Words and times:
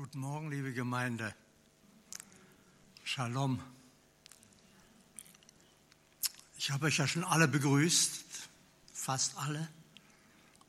Guten 0.00 0.20
Morgen, 0.20 0.50
liebe 0.50 0.72
Gemeinde. 0.72 1.34
Shalom. 3.04 3.60
Ich 6.56 6.70
habe 6.70 6.86
euch 6.86 6.96
ja 6.96 7.06
schon 7.06 7.22
alle 7.22 7.46
begrüßt, 7.46 8.24
fast 8.94 9.36
alle. 9.36 9.68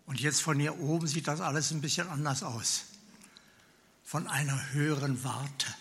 Und 0.05 0.19
jetzt 0.19 0.41
von 0.41 0.59
hier 0.59 0.77
oben 0.79 1.07
sieht 1.07 1.29
das 1.29 1.39
alles 1.39 1.71
ein 1.71 1.79
bisschen 1.79 2.09
anders 2.09 2.43
aus. 2.43 2.87
Von 4.03 4.27
einer 4.27 4.73
höheren 4.73 5.23
Warte. 5.23 5.73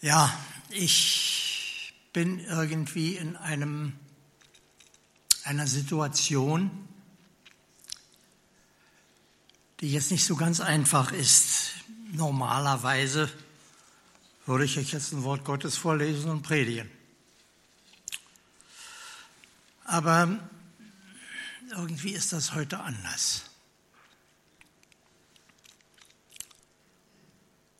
Ja, 0.00 0.34
ich 0.70 1.92
bin 2.14 2.40
irgendwie 2.40 3.16
in 3.16 3.36
einem, 3.36 3.92
einer 5.44 5.66
Situation, 5.66 6.88
die 9.80 9.92
jetzt 9.92 10.10
nicht 10.10 10.24
so 10.24 10.36
ganz 10.36 10.60
einfach 10.60 11.12
ist. 11.12 11.72
Normalerweise 12.12 13.30
würde 14.46 14.64
ich 14.64 14.78
euch 14.78 14.92
jetzt 14.92 15.12
ein 15.12 15.24
Wort 15.24 15.44
Gottes 15.44 15.76
vorlesen 15.76 16.30
und 16.30 16.42
predigen. 16.42 16.90
Aber 19.84 20.38
irgendwie 21.70 22.12
ist 22.12 22.32
das 22.32 22.54
heute 22.54 22.80
anders. 22.80 23.44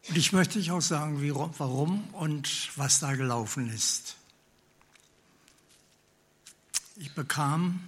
Und 0.09 0.17
ich 0.17 0.33
möchte 0.33 0.59
euch 0.59 0.71
auch 0.71 0.81
sagen, 0.81 1.21
wie, 1.21 1.35
warum 1.35 2.15
und 2.15 2.71
was 2.77 3.01
da 3.01 3.15
gelaufen 3.15 3.71
ist. 3.71 4.17
Ich 6.97 7.13
bekam 7.15 7.81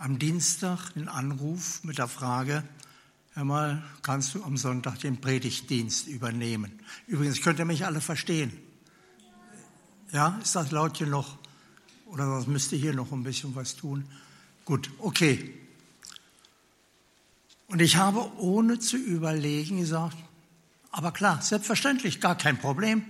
am 0.00 0.18
Dienstag 0.18 0.94
den 0.94 1.08
Anruf 1.08 1.84
mit 1.84 1.98
der 1.98 2.08
Frage, 2.08 2.64
hör 3.34 3.44
mal, 3.44 3.82
kannst 4.00 4.34
du 4.34 4.42
am 4.42 4.56
Sonntag 4.56 4.98
den 5.00 5.20
Predigtdienst 5.20 6.08
übernehmen? 6.08 6.80
Übrigens, 7.06 7.42
könnt 7.42 7.58
ihr 7.58 7.66
mich 7.66 7.84
alle 7.84 8.00
verstehen? 8.00 8.50
Ja, 10.10 10.40
ist 10.42 10.56
das 10.56 10.70
laut 10.70 10.98
genug? 10.98 11.26
Oder 12.06 12.30
was 12.30 12.46
müsst 12.46 12.72
ihr 12.72 12.78
hier 12.78 12.94
noch 12.94 13.12
ein 13.12 13.24
bisschen 13.24 13.54
was 13.54 13.76
tun? 13.76 14.06
Gut, 14.64 14.90
okay. 14.98 15.54
Und 17.66 17.82
ich 17.82 17.96
habe 17.96 18.32
ohne 18.38 18.78
zu 18.78 18.96
überlegen 18.96 19.80
gesagt, 19.80 20.16
aber 20.90 21.12
klar, 21.12 21.42
selbstverständlich, 21.42 22.22
gar 22.22 22.38
kein 22.38 22.58
Problem. 22.58 23.04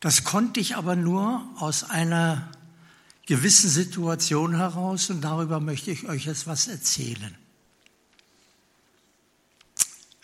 Das 0.00 0.24
konnte 0.24 0.58
ich 0.58 0.74
aber 0.74 0.96
nur 0.96 1.46
aus 1.58 1.84
einer 1.84 2.50
gewissen 3.26 3.70
Situation 3.70 4.56
heraus 4.56 5.10
und 5.10 5.20
darüber 5.20 5.60
möchte 5.60 5.90
ich 5.90 6.08
euch 6.08 6.26
jetzt 6.26 6.46
was 6.46 6.68
erzählen. 6.68 7.36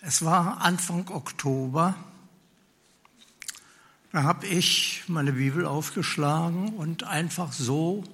Es 0.00 0.24
war 0.24 0.60
Anfang 0.60 1.08
Oktober, 1.08 1.94
da 4.12 4.22
habe 4.22 4.46
ich 4.46 5.02
meine 5.06 5.32
Bibel 5.32 5.66
aufgeschlagen 5.66 6.74
und 6.74 7.04
einfach 7.04 7.52
so 7.52 8.04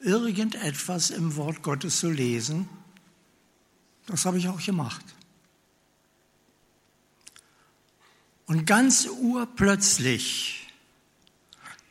irgendetwas 0.00 1.10
im 1.10 1.36
Wort 1.36 1.62
Gottes 1.62 2.00
zu 2.00 2.10
lesen, 2.10 2.68
das 4.06 4.24
habe 4.24 4.38
ich 4.38 4.48
auch 4.48 4.60
gemacht. 4.60 5.04
Und 8.46 8.66
ganz 8.66 9.06
urplötzlich 9.06 10.69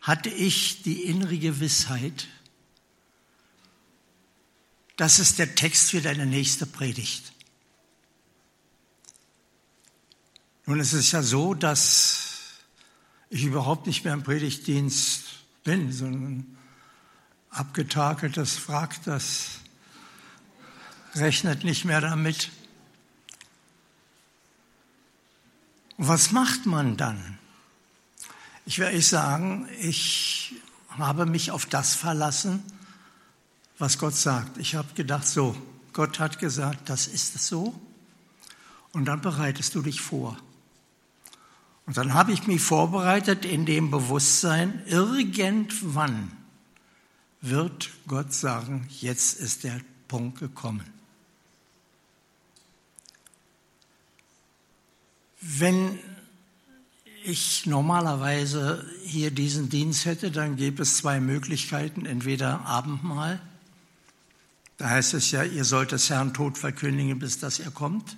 hatte 0.01 0.29
ich 0.29 0.81
die 0.83 1.03
innere 1.03 1.37
Gewissheit, 1.37 2.27
das 4.95 5.19
ist 5.19 5.39
der 5.39 5.55
Text 5.55 5.91
für 5.91 6.01
deine 6.01 6.25
nächste 6.25 6.65
Predigt. 6.65 7.31
Nun 10.65 10.79
es 10.79 10.93
ist 10.93 11.11
ja 11.11 11.23
so, 11.23 11.53
dass 11.53 12.57
ich 13.29 13.43
überhaupt 13.43 13.87
nicht 13.87 14.03
mehr 14.03 14.13
im 14.13 14.23
Predigtdienst 14.23 15.23
bin, 15.63 15.91
sondern 15.91 16.57
abgetakeltes 17.49 18.57
fragt 18.57 19.07
das, 19.07 19.59
rechnet 21.15 21.63
nicht 21.63 21.85
mehr 21.85 22.01
damit. 22.01 22.51
was 25.99 26.31
macht 26.31 26.65
man 26.65 26.95
dann? 26.95 27.37
Ich 28.69 28.77
werde 28.77 29.01
sagen, 29.01 29.67
ich 29.81 30.53
habe 30.89 31.25
mich 31.25 31.49
auf 31.49 31.65
das 31.65 31.95
verlassen, 31.95 32.61
was 33.79 33.97
Gott 33.97 34.13
sagt. 34.13 34.59
Ich 34.59 34.75
habe 34.75 34.93
gedacht, 34.93 35.27
so, 35.27 35.57
Gott 35.91 36.19
hat 36.19 36.37
gesagt, 36.37 36.87
das 36.87 37.07
ist 37.07 37.33
es 37.33 37.47
so. 37.47 37.73
Und 38.91 39.05
dann 39.05 39.21
bereitest 39.21 39.73
du 39.73 39.81
dich 39.81 40.01
vor. 40.01 40.37
Und 41.87 41.97
dann 41.97 42.13
habe 42.13 42.31
ich 42.31 42.45
mich 42.45 42.61
vorbereitet 42.61 43.43
in 43.43 43.65
dem 43.65 43.89
Bewusstsein, 43.89 44.83
irgendwann 44.85 46.31
wird 47.41 47.89
Gott 48.05 48.33
sagen, 48.33 48.87
jetzt 48.99 49.39
ist 49.39 49.63
der 49.63 49.81
Punkt 50.07 50.37
gekommen. 50.37 50.85
Wenn 55.41 55.97
ich 57.29 57.65
normalerweise 57.65 58.85
hier 59.03 59.31
diesen 59.31 59.69
Dienst 59.69 60.05
hätte, 60.05 60.31
dann 60.31 60.55
gäbe 60.55 60.83
es 60.83 60.97
zwei 60.97 61.19
Möglichkeiten. 61.19 62.05
Entweder 62.05 62.65
Abendmahl, 62.65 63.39
da 64.77 64.89
heißt 64.89 65.13
es 65.13 65.31
ja, 65.31 65.43
ihr 65.43 65.65
sollt 65.65 65.91
des 65.91 66.09
Herrn 66.09 66.33
Tod 66.33 66.57
verkündigen, 66.57 67.19
bis 67.19 67.39
dass 67.39 67.59
er 67.59 67.71
kommt. 67.71 68.17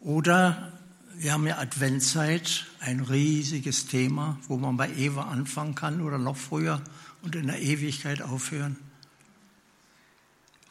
Oder 0.00 0.72
wir 1.14 1.32
haben 1.32 1.46
ja 1.46 1.58
Adventzeit, 1.58 2.66
ein 2.80 3.00
riesiges 3.00 3.86
Thema, 3.86 4.38
wo 4.48 4.56
man 4.56 4.76
bei 4.76 4.90
Eva 4.90 5.24
anfangen 5.24 5.74
kann 5.74 6.00
oder 6.00 6.18
noch 6.18 6.36
früher 6.36 6.82
und 7.22 7.36
in 7.36 7.46
der 7.46 7.60
Ewigkeit 7.60 8.22
aufhören. 8.22 8.76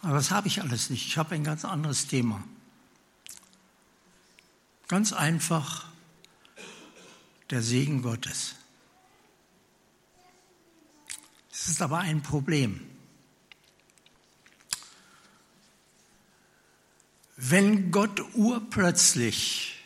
Aber 0.01 0.15
das 0.15 0.31
habe 0.31 0.47
ich 0.47 0.61
alles 0.61 0.89
nicht. 0.89 1.05
Ich 1.05 1.17
habe 1.17 1.35
ein 1.35 1.43
ganz 1.43 1.63
anderes 1.63 2.07
Thema. 2.07 2.43
Ganz 4.87 5.13
einfach 5.13 5.90
der 7.51 7.61
Segen 7.61 8.01
Gottes. 8.01 8.55
Es 11.51 11.67
ist 11.67 11.81
aber 11.81 11.99
ein 11.99 12.23
Problem. 12.23 12.81
Wenn 17.35 17.91
Gott 17.91 18.21
urplötzlich 18.35 19.83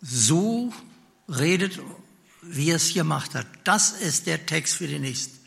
so 0.00 0.72
redet, 1.28 1.80
wie 2.42 2.70
er 2.70 2.76
es 2.76 2.94
gemacht 2.94 3.34
hat, 3.34 3.46
das 3.64 3.92
ist 3.92 4.26
der 4.26 4.46
Text 4.46 4.76
für 4.76 4.86
den 4.86 5.02
nächsten, 5.02 5.38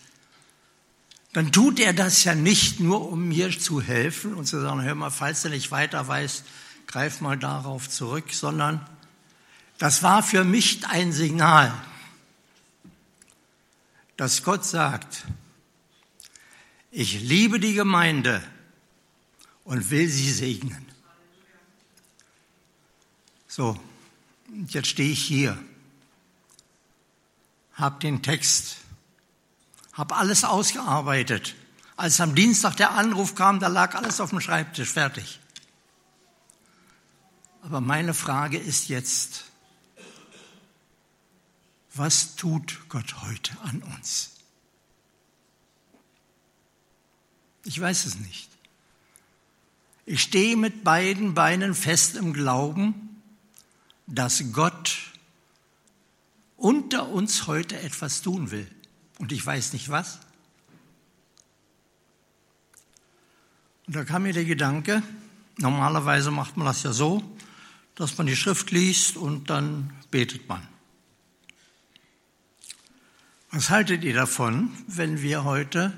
dann 1.34 1.52
tut 1.52 1.80
er 1.80 1.94
das 1.94 2.24
ja 2.24 2.34
nicht 2.34 2.80
nur, 2.80 3.10
um 3.12 3.28
mir 3.28 3.58
zu 3.58 3.80
helfen 3.80 4.34
und 4.34 4.48
zu 4.48 4.60
sagen, 4.60 4.82
hör 4.82 4.96
mal, 4.96 5.12
falls 5.12 5.44
du 5.44 5.50
nicht 5.50 5.70
weiter 5.70 6.08
weißt, 6.08 6.44
greif 6.88 7.22
mal 7.22 7.38
darauf 7.38 7.90
zurück, 7.90 8.34
sondern 8.34 8.88
das 9.78 10.04
war 10.04 10.24
für 10.24 10.44
mich 10.44 10.86
ein 10.88 11.12
Signal, 11.12 11.74
dass 14.16 14.44
Gott 14.44 14.66
sagt, 14.66 15.26
ich 16.92 17.22
liebe 17.22 17.60
die 17.60 17.74
Gemeinde 17.74 18.44
und 19.64 19.92
will 19.92 20.10
sie 20.10 20.32
segnen. 20.32 20.86
So, 23.48 23.80
jetzt 24.68 24.88
stehe 24.88 25.12
ich 25.12 25.24
hier, 25.24 25.58
habe 27.74 28.00
den 28.00 28.24
Text, 28.24 28.78
habe 29.94 30.16
alles 30.16 30.44
ausgearbeitet. 30.44 31.56
Als 31.96 32.22
am 32.22 32.36
Dienstag 32.36 32.78
der 32.78 32.92
Anruf 32.92 33.36
kam, 33.36 33.60
da 33.60 33.68
lag 33.68 33.96
alles 33.96 34.22
auf 34.22 34.30
dem 34.30 34.42
Schreibtisch 34.42 34.90
fertig. 34.90 35.40
Aber 37.64 37.82
meine 37.82 38.14
Frage 38.14 38.58
ist 38.58 38.88
jetzt, 38.88 39.46
was 41.98 42.36
tut 42.36 42.78
Gott 42.90 43.22
heute 43.22 43.58
an 43.62 43.82
uns? 43.84 44.32
Ich 47.64 47.80
weiß 47.80 48.06
es 48.06 48.20
nicht. 48.20 48.50
Ich 50.06 50.22
stehe 50.22 50.56
mit 50.56 50.84
beiden 50.84 51.34
Beinen 51.34 51.76
fest 51.76 52.16
im 52.16 52.32
Glauben, 52.32 53.22
dass 54.06 54.54
Gott 54.54 55.12
unter 56.56 57.10
uns 57.10 57.48
heute 57.48 57.80
etwas 57.82 58.22
tun 58.22 58.52
will. 58.52 58.70
Und 59.20 59.32
ich 59.32 59.46
weiß 59.46 59.74
nicht 59.74 59.90
was. 59.90 60.20
Und 63.86 63.96
da 63.96 64.06
kam 64.06 64.24
mir 64.24 64.34
der 64.34 64.46
Gedanke, 64.46 65.04
normalerweise 65.58 66.32
macht 66.32 66.58
man 66.58 66.68
das 66.68 66.84
ja 66.84 66.94
so, 66.94 67.22
dass 67.96 68.18
man 68.18 68.28
die 68.28 68.36
Schrift 68.36 68.72
liest 68.72 69.18
und 69.18 69.50
dann 69.50 69.94
betet 70.12 70.48
man. 70.48 70.66
Was 73.58 73.72
haltet 73.72 74.04
ihr 74.04 74.14
davon, 74.14 74.70
wenn 74.86 75.24
wir 75.24 75.44
heute 75.44 75.92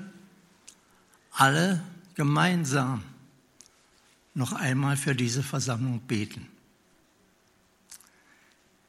alle 1.32 1.84
gemeinsam 2.14 3.04
noch 4.32 4.54
einmal 4.54 4.96
für 4.96 5.14
diese 5.14 5.42
Versammlung 5.42 6.00
beten. 6.00 6.48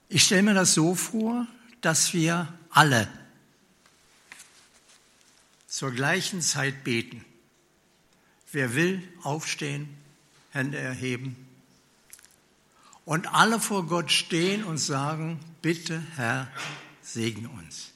Ich 0.07 0.23
stelle 0.23 0.43
mir 0.43 0.53
das 0.53 0.73
so 0.73 0.95
vor, 0.95 1.47
dass 1.81 2.13
wir 2.13 2.47
alle 2.69 3.09
zur 5.67 5.91
gleichen 5.91 6.41
Zeit 6.41 6.85
beten. 6.85 7.25
Wer 8.53 8.73
will, 8.73 9.05
aufstehen, 9.21 9.89
Hände 10.51 10.77
erheben 10.77 11.35
und 13.03 13.33
alle 13.33 13.59
vor 13.59 13.85
Gott 13.85 14.13
stehen 14.13 14.63
und 14.63 14.77
sagen, 14.77 15.41
bitte 15.61 16.01
Herr, 16.15 16.49
segne 17.01 17.49
uns. 17.49 17.90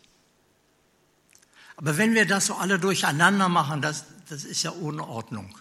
Aber 1.77 1.97
wenn 1.97 2.13
wir 2.13 2.25
das 2.25 2.47
so 2.47 2.55
alle 2.55 2.79
durcheinander 2.79 3.49
machen, 3.49 3.81
das, 3.81 4.05
das 4.29 4.43
ist 4.45 4.63
ja 4.63 4.71
ohne 4.71 5.07
Ordnung. 5.07 5.57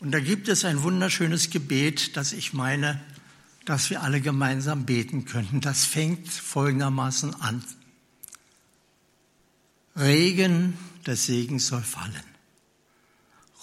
Und 0.00 0.10
da 0.12 0.20
gibt 0.20 0.48
es 0.48 0.64
ein 0.64 0.82
wunderschönes 0.82 1.50
Gebet, 1.50 2.16
das 2.16 2.32
ich 2.32 2.52
meine, 2.52 3.00
dass 3.64 3.90
wir 3.90 4.02
alle 4.02 4.20
gemeinsam 4.20 4.84
beten 4.84 5.24
könnten. 5.24 5.60
Das 5.60 5.84
fängt 5.84 6.28
folgendermaßen 6.28 7.34
an. 7.40 7.64
Regen 9.96 10.76
des 11.06 11.26
Segens 11.26 11.68
soll 11.68 11.82
fallen. 11.82 12.22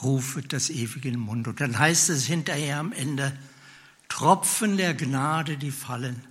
Rufet 0.01 0.51
des 0.51 0.69
ewigen 0.69 1.19
Mund. 1.19 1.47
Und 1.47 1.61
dann 1.61 1.77
heißt 1.77 2.09
es 2.09 2.25
hinterher 2.25 2.79
am 2.79 2.91
Ende, 2.91 3.37
Tropfen 4.09 4.77
der 4.77 4.93
Gnade, 4.93 5.57
die 5.57 5.71
fallen, 5.71 6.23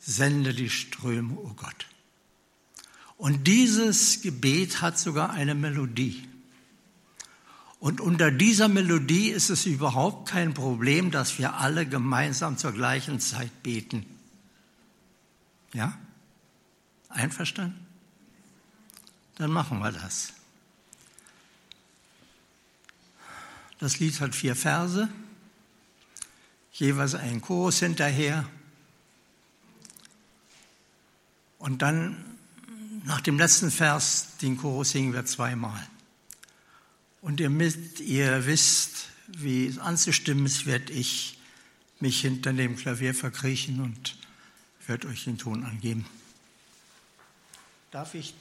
sende 0.00 0.54
die 0.54 0.70
Ströme, 0.70 1.34
o 1.34 1.48
oh 1.50 1.54
Gott. 1.54 1.86
Und 3.16 3.46
dieses 3.46 4.20
Gebet 4.20 4.82
hat 4.82 4.98
sogar 4.98 5.30
eine 5.30 5.54
Melodie. 5.54 6.28
Und 7.78 8.00
unter 8.00 8.30
dieser 8.30 8.68
Melodie 8.68 9.28
ist 9.28 9.50
es 9.50 9.66
überhaupt 9.66 10.28
kein 10.28 10.54
Problem, 10.54 11.10
dass 11.10 11.38
wir 11.38 11.54
alle 11.54 11.86
gemeinsam 11.86 12.58
zur 12.58 12.72
gleichen 12.72 13.20
Zeit 13.20 13.62
beten. 13.62 14.04
Ja? 15.72 15.96
Einverstanden? 17.08 17.86
Dann 19.36 19.50
machen 19.50 19.78
wir 19.78 19.92
das. 19.92 20.32
Das 23.78 23.98
Lied 23.98 24.18
hat 24.20 24.34
vier 24.34 24.56
Verse, 24.56 25.08
jeweils 26.72 27.14
einen 27.14 27.42
Chorus 27.42 27.78
hinterher. 27.78 28.48
Und 31.58 31.82
dann 31.82 32.35
nach 33.06 33.20
dem 33.20 33.38
letzten 33.38 33.70
Vers, 33.70 34.36
den 34.42 34.56
Chorus 34.56 34.90
singen 34.90 35.12
wir 35.12 35.24
zweimal. 35.24 35.86
Und 37.22 37.38
damit 37.38 38.00
ihr 38.00 38.46
wisst, 38.46 39.10
wie 39.28 39.68
es 39.68 39.78
anzustimmen 39.78 40.44
ist, 40.44 40.66
werde 40.66 40.92
ich 40.92 41.38
mich 42.00 42.20
hinter 42.20 42.52
dem 42.52 42.76
Klavier 42.76 43.14
verkriechen 43.14 43.80
und 43.80 44.18
werde 44.88 45.06
euch 45.06 45.22
den 45.22 45.38
Ton 45.38 45.64
angeben. 45.64 46.04
Darf 47.92 48.14
ich, 48.14 48.34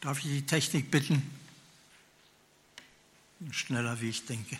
darf 0.00 0.18
ich 0.20 0.24
die 0.24 0.46
Technik 0.46 0.90
bitten? 0.90 1.22
Schneller, 3.50 4.00
wie 4.00 4.08
ich 4.08 4.24
denke. 4.24 4.56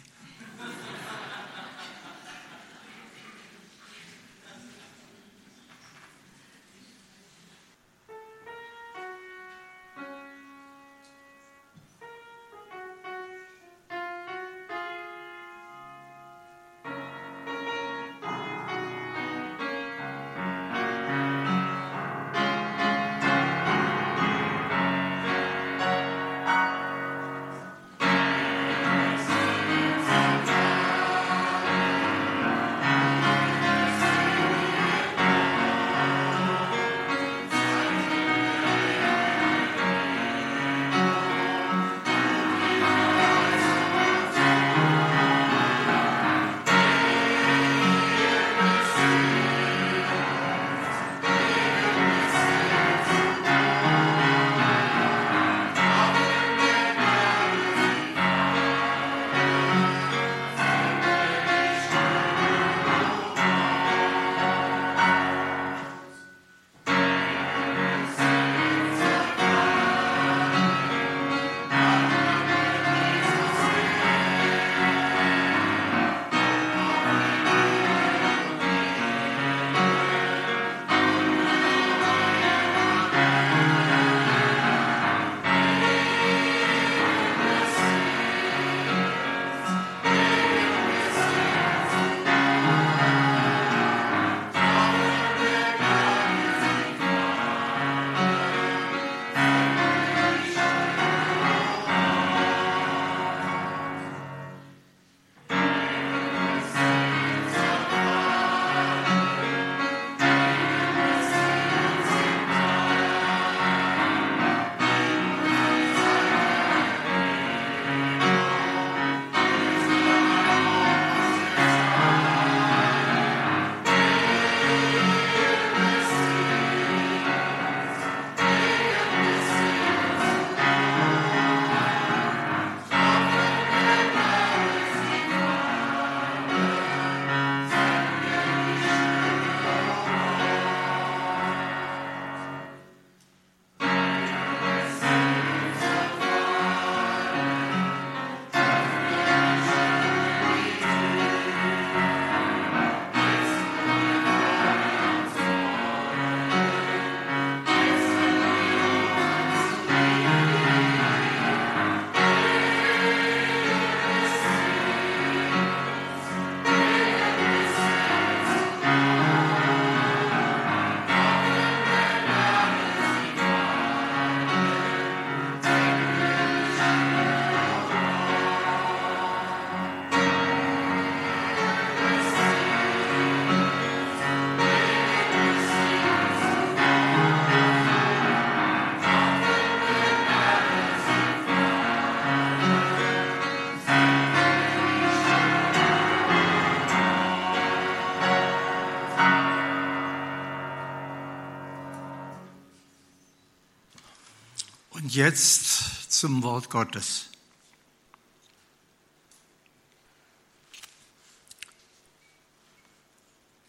Jetzt 205.15 206.13
zum 206.13 206.43
Wort 206.43 206.71
Gottes. 206.71 207.27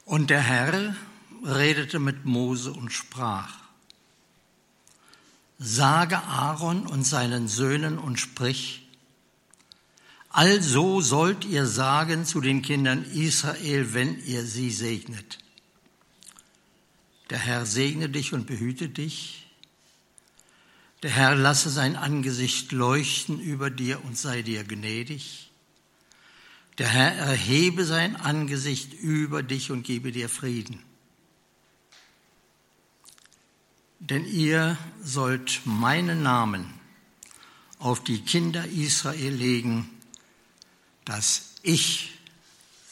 Und 0.05 0.29
der 0.31 0.41
Herr 0.41 0.95
redete 1.43 1.99
mit 1.99 2.25
Mose 2.25 2.71
und 2.71 2.91
sprach, 2.91 3.55
sage 5.59 6.17
Aaron 6.17 6.87
und 6.87 7.03
seinen 7.03 7.47
Söhnen 7.47 7.99
und 7.99 8.19
sprich, 8.19 8.87
also 10.29 11.01
sollt 11.01 11.45
ihr 11.45 11.65
sagen 11.65 12.25
zu 12.25 12.39
den 12.39 12.61
Kindern 12.61 13.03
Israel, 13.03 13.93
wenn 13.93 14.23
ihr 14.25 14.45
sie 14.45 14.71
segnet. 14.71 15.39
Der 17.29 17.39
Herr 17.39 17.65
segne 17.65 18.09
dich 18.09 18.33
und 18.33 18.47
behüte 18.47 18.89
dich. 18.89 19.38
Der 21.03 21.11
Herr 21.11 21.35
lasse 21.35 21.69
sein 21.69 21.95
Angesicht 21.95 22.71
leuchten 22.71 23.39
über 23.39 23.69
dir 23.69 24.03
und 24.03 24.17
sei 24.17 24.41
dir 24.41 24.63
gnädig. 24.63 25.49
Der 26.77 26.87
Herr 26.87 27.13
erhebe 27.13 27.85
sein 27.85 28.15
Angesicht 28.15 28.93
über 28.93 29.43
dich 29.43 29.71
und 29.71 29.83
gebe 29.83 30.11
dir 30.11 30.29
Frieden. 30.29 30.83
Denn 33.99 34.25
ihr 34.25 34.77
sollt 35.01 35.61
meinen 35.65 36.23
Namen 36.23 36.73
auf 37.79 38.03
die 38.03 38.21
Kinder 38.21 38.65
Israel 38.65 39.33
legen, 39.33 39.89
dass 41.05 41.55
ich 41.63 42.17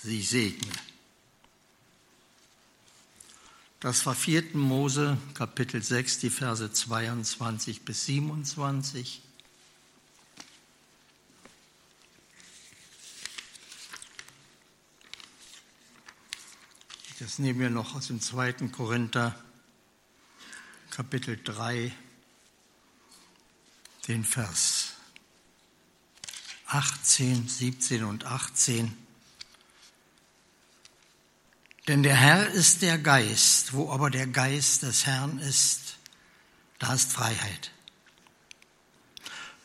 sie 0.03 0.21
segne. 0.21 0.86
Das 3.79 4.07
war 4.07 4.15
4. 4.15 4.55
Mose 4.55 5.19
Kapitel 5.35 5.83
6, 5.83 6.17
die 6.17 6.31
Verse 6.31 6.71
22 6.71 7.83
bis 7.83 8.05
27. 8.05 9.21
Das 17.19 17.37
nehmen 17.37 17.59
wir 17.59 17.69
noch 17.69 17.93
aus 17.93 18.07
dem 18.07 18.19
2. 18.19 18.53
Korinther, 18.69 19.35
Kapitel 20.89 21.39
3, 21.43 21.93
den 24.07 24.25
Vers 24.25 24.93
18, 26.65 27.47
17 27.47 28.03
und 28.03 28.25
18. 28.25 29.06
Denn 31.87 32.03
der 32.03 32.15
Herr 32.15 32.49
ist 32.49 32.81
der 32.81 32.97
Geist, 32.97 33.73
wo 33.73 33.91
aber 33.91 34.09
der 34.09 34.27
Geist 34.27 34.83
des 34.83 35.05
Herrn 35.05 35.39
ist, 35.39 35.95
da 36.79 36.93
ist 36.93 37.11
Freiheit. 37.11 37.71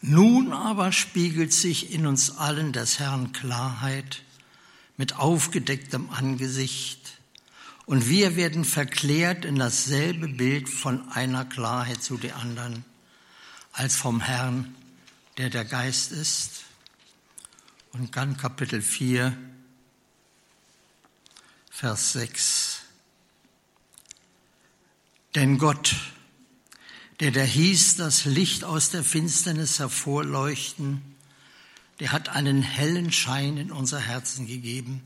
Nun 0.01 0.53
aber 0.53 0.93
spiegelt 0.93 1.53
sich 1.53 1.93
in 1.93 2.07
uns 2.07 2.37
allen 2.37 2.73
des 2.73 2.99
Herrn 2.99 3.33
Klarheit 3.33 4.23
mit 4.97 5.17
aufgedecktem 5.17 6.11
Angesicht 6.11 7.19
und 7.87 8.09
wir 8.09 8.37
werden 8.37 8.65
verklärt 8.65 9.45
in 9.45 9.57
dasselbe 9.57 10.29
Bild 10.29 10.69
von 10.69 11.09
einer 11.11 11.45
Klarheit 11.45 12.03
zu 12.03 12.17
der 12.17 12.37
anderen, 12.37 12.85
als 13.73 13.97
vom 13.97 14.21
Herrn, 14.21 14.75
der 15.39 15.51
der 15.51 15.65
Geist 15.65 16.13
ist. 16.13 16.63
Und 17.93 18.17
dann 18.17 18.37
Kapitel 18.37 18.81
4, 18.81 19.37
Vers 21.73 22.13
6. 22.13 22.83
Denn 25.35 25.59
Gott, 25.59 25.97
der 27.19 27.33
da 27.33 27.41
hieß, 27.43 27.97
das 27.97 28.27
Licht 28.27 28.63
aus 28.63 28.91
der 28.91 29.03
Finsternis 29.03 29.81
hervorleuchten, 29.81 31.03
der 31.99 32.13
hat 32.13 32.29
einen 32.29 32.63
hellen 32.63 33.11
Schein 33.11 33.57
in 33.57 33.73
unser 33.73 33.99
Herzen 33.99 34.47
gegeben 34.47 35.03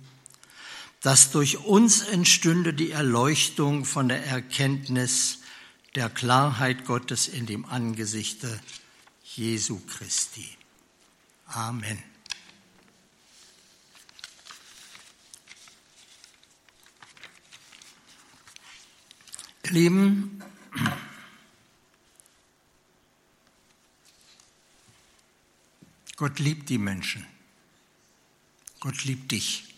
dass 1.07 1.31
durch 1.31 1.59
uns 1.59 2.01
entstünde 2.01 2.75
die 2.75 2.91
Erleuchtung 2.91 3.85
von 3.85 4.09
der 4.09 4.27
Erkenntnis 4.27 5.39
der 5.95 6.11
Klarheit 6.11 6.85
Gottes 6.85 7.29
in 7.29 7.47
dem 7.47 7.65
Angesichte 7.65 8.59
Jesu 9.23 9.81
Christi. 9.87 10.49
Amen. 11.47 12.03
Lieben, 19.71 20.43
Gott 26.17 26.39
liebt 26.39 26.69
die 26.69 26.79
Menschen. 26.79 27.27
Gott 28.81 29.05
liebt 29.05 29.33
dich. 29.33 29.75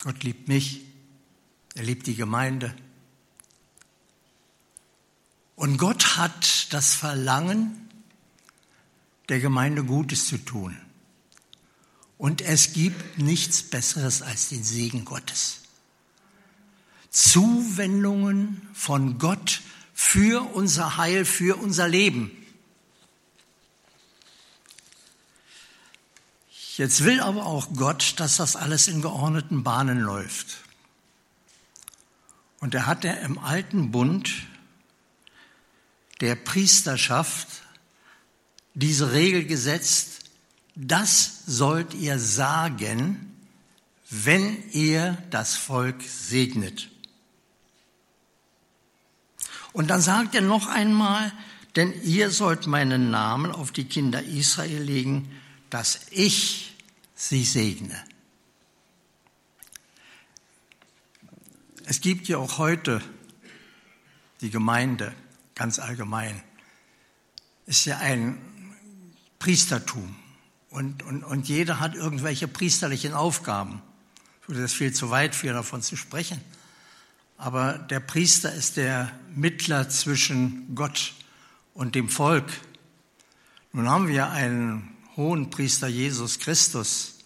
Gott 0.00 0.22
liebt 0.22 0.48
mich, 0.48 0.82
er 1.74 1.82
liebt 1.82 2.06
die 2.06 2.14
Gemeinde. 2.14 2.74
Und 5.56 5.78
Gott 5.78 6.16
hat 6.16 6.72
das 6.72 6.94
Verlangen, 6.94 7.88
der 9.28 9.40
Gemeinde 9.40 9.84
Gutes 9.84 10.26
zu 10.28 10.38
tun. 10.38 10.76
Und 12.18 12.42
es 12.42 12.72
gibt 12.72 13.18
nichts 13.18 13.62
Besseres 13.62 14.22
als 14.22 14.50
den 14.50 14.62
Segen 14.62 15.04
Gottes. 15.04 15.63
Zuwendungen 17.14 18.60
von 18.74 19.18
Gott 19.18 19.60
für 19.94 20.52
unser 20.52 20.96
Heil, 20.96 21.24
für 21.24 21.56
unser 21.56 21.86
Leben. 21.86 22.32
Jetzt 26.76 27.04
will 27.04 27.20
aber 27.20 27.46
auch 27.46 27.68
Gott, 27.76 28.14
dass 28.16 28.38
das 28.38 28.56
alles 28.56 28.88
in 28.88 29.00
geordneten 29.00 29.62
Bahnen 29.62 30.00
läuft. 30.00 30.56
Und 32.58 32.74
er 32.74 32.86
hat 32.86 33.04
er 33.04 33.20
im 33.20 33.38
alten 33.38 33.92
Bund 33.92 34.32
der 36.20 36.34
Priesterschaft 36.34 37.46
diese 38.74 39.12
Regel 39.12 39.44
gesetzt, 39.44 40.30
das 40.74 41.42
sollt 41.46 41.94
ihr 41.94 42.18
sagen, 42.18 43.36
wenn 44.10 44.68
ihr 44.72 45.16
das 45.30 45.54
Volk 45.54 46.02
segnet. 46.02 46.90
Und 49.74 49.88
dann 49.88 50.00
sagt 50.00 50.36
er 50.36 50.40
noch 50.40 50.68
einmal, 50.68 51.32
denn 51.74 51.92
ihr 52.04 52.30
sollt 52.30 52.68
meinen 52.68 53.10
Namen 53.10 53.50
auf 53.50 53.72
die 53.72 53.84
Kinder 53.84 54.22
Israel 54.22 54.80
legen, 54.80 55.30
dass 55.68 56.06
ich 56.10 56.76
sie 57.16 57.44
segne. 57.44 58.00
Es 61.84 62.00
gibt 62.00 62.28
ja 62.28 62.38
auch 62.38 62.58
heute 62.58 63.02
die 64.40 64.50
Gemeinde 64.50 65.12
ganz 65.56 65.80
allgemein. 65.80 66.40
Ist 67.66 67.84
ja 67.84 67.98
ein 67.98 68.38
Priestertum 69.40 70.14
und, 70.70 71.02
und, 71.02 71.24
und 71.24 71.48
jeder 71.48 71.80
hat 71.80 71.96
irgendwelche 71.96 72.46
priesterlichen 72.46 73.12
Aufgaben. 73.12 73.82
Das 74.46 74.72
viel 74.72 74.92
zu 74.92 75.10
weit 75.10 75.34
führen, 75.34 75.54
davon 75.54 75.82
zu 75.82 75.96
sprechen. 75.96 76.40
Aber 77.36 77.78
der 77.78 78.00
Priester 78.00 78.52
ist 78.52 78.76
der 78.76 79.10
Mittler 79.34 79.88
zwischen 79.88 80.74
Gott 80.74 81.14
und 81.74 81.94
dem 81.94 82.08
Volk. 82.08 82.50
Nun 83.72 83.88
haben 83.88 84.08
wir 84.08 84.30
einen 84.30 84.96
hohen 85.16 85.50
Priester 85.50 85.88
Jesus 85.88 86.38
Christus. 86.38 87.18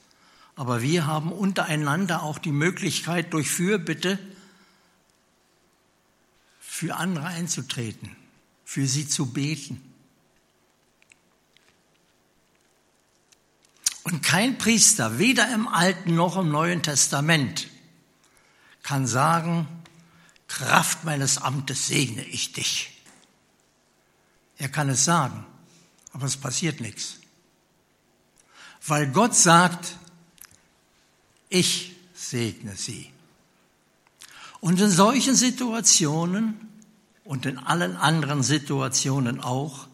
Aber 0.56 0.82
wir 0.82 1.06
haben 1.06 1.30
untereinander 1.30 2.22
auch 2.22 2.38
die 2.38 2.52
Möglichkeit, 2.52 3.32
durch 3.32 3.48
Fürbitte 3.48 4.18
für 6.58 6.96
andere 6.96 7.26
einzutreten, 7.26 8.16
für 8.64 8.86
sie 8.86 9.06
zu 9.06 9.32
beten. 9.32 9.82
Und 14.02 14.22
kein 14.22 14.58
Priester, 14.58 15.18
weder 15.18 15.52
im 15.52 15.68
Alten 15.68 16.14
noch 16.14 16.36
im 16.36 16.50
Neuen 16.50 16.82
Testament, 16.82 17.68
kann 18.82 19.06
sagen, 19.06 19.68
Kraft 20.48 21.04
meines 21.04 21.38
Amtes 21.38 21.86
segne 21.86 22.24
ich 22.24 22.52
dich. 22.52 22.90
Er 24.56 24.68
kann 24.68 24.88
es 24.88 25.04
sagen, 25.04 25.46
aber 26.12 26.26
es 26.26 26.36
passiert 26.36 26.80
nichts 26.80 27.18
weil 28.88 29.08
Gott 29.08 29.34
sagt, 29.34 29.96
ich 31.48 31.96
segne 32.14 32.74
sie. 32.76 33.10
Und 34.60 34.80
in 34.80 34.90
solchen 34.90 35.34
Situationen 35.34 36.68
und 37.24 37.46
in 37.46 37.58
allen 37.58 37.96
anderen 37.96 38.42
Situationen 38.42 39.40
auch, 39.40 39.86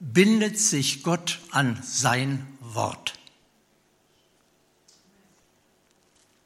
bindet 0.00 0.58
sich 0.58 1.02
Gott 1.02 1.40
an 1.50 1.80
sein 1.82 2.46
Wort. 2.60 3.14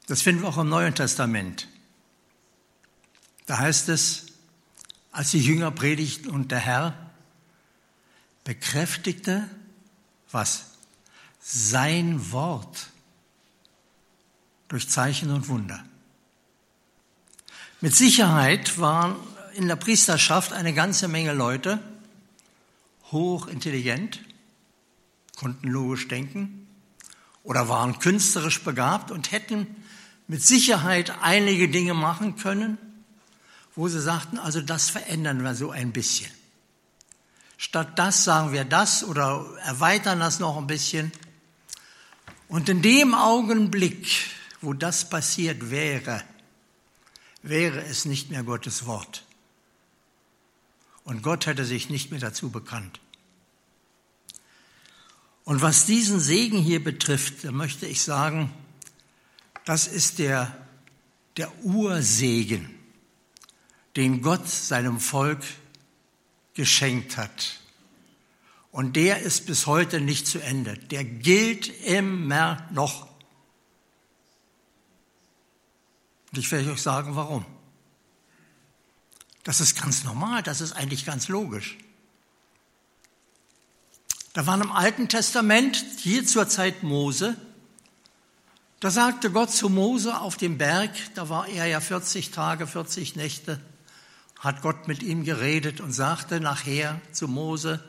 Das 0.07 0.21
finden 0.21 0.43
wir 0.43 0.49
auch 0.49 0.57
im 0.57 0.69
Neuen 0.69 0.95
Testament. 0.95 1.67
Da 3.49 3.57
heißt 3.57 3.89
es, 3.89 4.27
als 5.11 5.31
die 5.31 5.39
Jünger 5.39 5.71
predigten 5.71 6.29
und 6.29 6.51
der 6.51 6.59
Herr, 6.59 6.93
bekräftigte 8.43 9.49
was? 10.31 10.65
Sein 11.39 12.31
Wort 12.31 12.91
durch 14.67 14.87
Zeichen 14.87 15.31
und 15.31 15.47
Wunder. 15.47 15.83
Mit 17.81 17.95
Sicherheit 17.95 18.77
waren 18.77 19.15
in 19.55 19.67
der 19.67 19.77
Priesterschaft 19.77 20.53
eine 20.53 20.75
ganze 20.75 21.07
Menge 21.07 21.33
Leute, 21.33 21.79
hochintelligent, 23.11 24.19
konnten 25.37 25.69
logisch 25.69 26.07
denken 26.07 26.67
oder 27.41 27.67
waren 27.67 27.97
künstlerisch 27.97 28.61
begabt 28.63 29.09
und 29.09 29.31
hätten 29.31 29.65
mit 30.27 30.43
Sicherheit 30.43 31.13
einige 31.23 31.67
Dinge 31.67 31.95
machen 31.95 32.35
können, 32.35 32.77
wo 33.79 33.87
sie 33.87 34.01
sagten, 34.01 34.37
also 34.37 34.59
das 34.59 34.89
verändern 34.89 35.41
wir 35.41 35.55
so 35.55 35.71
ein 35.71 35.93
bisschen. 35.93 36.29
Statt 37.55 37.97
das 37.97 38.25
sagen 38.25 38.51
wir 38.51 38.65
das 38.65 39.05
oder 39.05 39.45
erweitern 39.63 40.19
das 40.19 40.41
noch 40.41 40.57
ein 40.57 40.67
bisschen. 40.67 41.13
Und 42.49 42.67
in 42.67 42.81
dem 42.81 43.15
Augenblick, 43.15 44.05
wo 44.59 44.73
das 44.73 45.09
passiert 45.09 45.71
wäre, 45.71 46.21
wäre 47.41 47.81
es 47.83 48.03
nicht 48.03 48.29
mehr 48.29 48.43
Gottes 48.43 48.85
Wort. 48.85 49.23
Und 51.05 51.23
Gott 51.23 51.45
hätte 51.45 51.63
sich 51.63 51.89
nicht 51.89 52.11
mehr 52.11 52.19
dazu 52.19 52.49
bekannt. 52.49 52.99
Und 55.45 55.61
was 55.61 55.85
diesen 55.85 56.19
Segen 56.19 56.57
hier 56.57 56.83
betrifft, 56.83 57.45
da 57.45 57.53
möchte 57.53 57.85
ich 57.85 58.01
sagen, 58.01 58.51
das 59.63 59.87
ist 59.87 60.19
der, 60.19 60.53
der 61.37 61.49
Ursegen, 61.63 62.75
den 63.99 64.21
Gott 64.21 64.47
seinem 64.47 64.97
Volk 64.97 65.43
geschenkt 66.53 67.17
hat. 67.17 67.59
Und 68.71 68.95
der 68.95 69.19
ist 69.23 69.45
bis 69.45 69.67
heute 69.67 69.99
nicht 69.99 70.25
zu 70.25 70.39
Ende. 70.39 70.77
Der 70.77 71.03
gilt 71.03 71.67
immer 71.83 72.65
noch. 72.71 73.09
Und 76.31 76.37
ich 76.37 76.49
werde 76.49 76.71
euch 76.71 76.81
sagen, 76.81 77.17
warum. 77.17 77.45
Das 79.43 79.59
ist 79.59 79.81
ganz 79.81 80.05
normal, 80.05 80.43
das 80.43 80.61
ist 80.61 80.71
eigentlich 80.71 81.05
ganz 81.05 81.27
logisch. 81.27 81.77
Da 84.31 84.47
waren 84.47 84.61
im 84.61 84.71
Alten 84.71 85.09
Testament, 85.09 85.83
hier 85.97 86.25
zur 86.25 86.47
Zeit 86.47 86.83
Mose, 86.83 87.35
da 88.79 88.91
sagte 88.91 89.29
Gott 89.29 89.51
zu 89.51 89.67
Mose 89.67 90.21
auf 90.21 90.37
dem 90.37 90.57
Berg, 90.57 90.91
da 91.15 91.27
war 91.27 91.49
er 91.49 91.65
ja 91.65 91.81
40 91.81 92.31
Tage, 92.31 92.65
40 92.65 93.17
Nächte, 93.17 93.59
hat 94.39 94.61
Gott 94.61 94.87
mit 94.87 95.03
ihm 95.03 95.23
geredet 95.23 95.81
und 95.81 95.91
sagte 95.91 96.39
nachher 96.39 96.99
zu 97.11 97.27
Mose, 97.27 97.83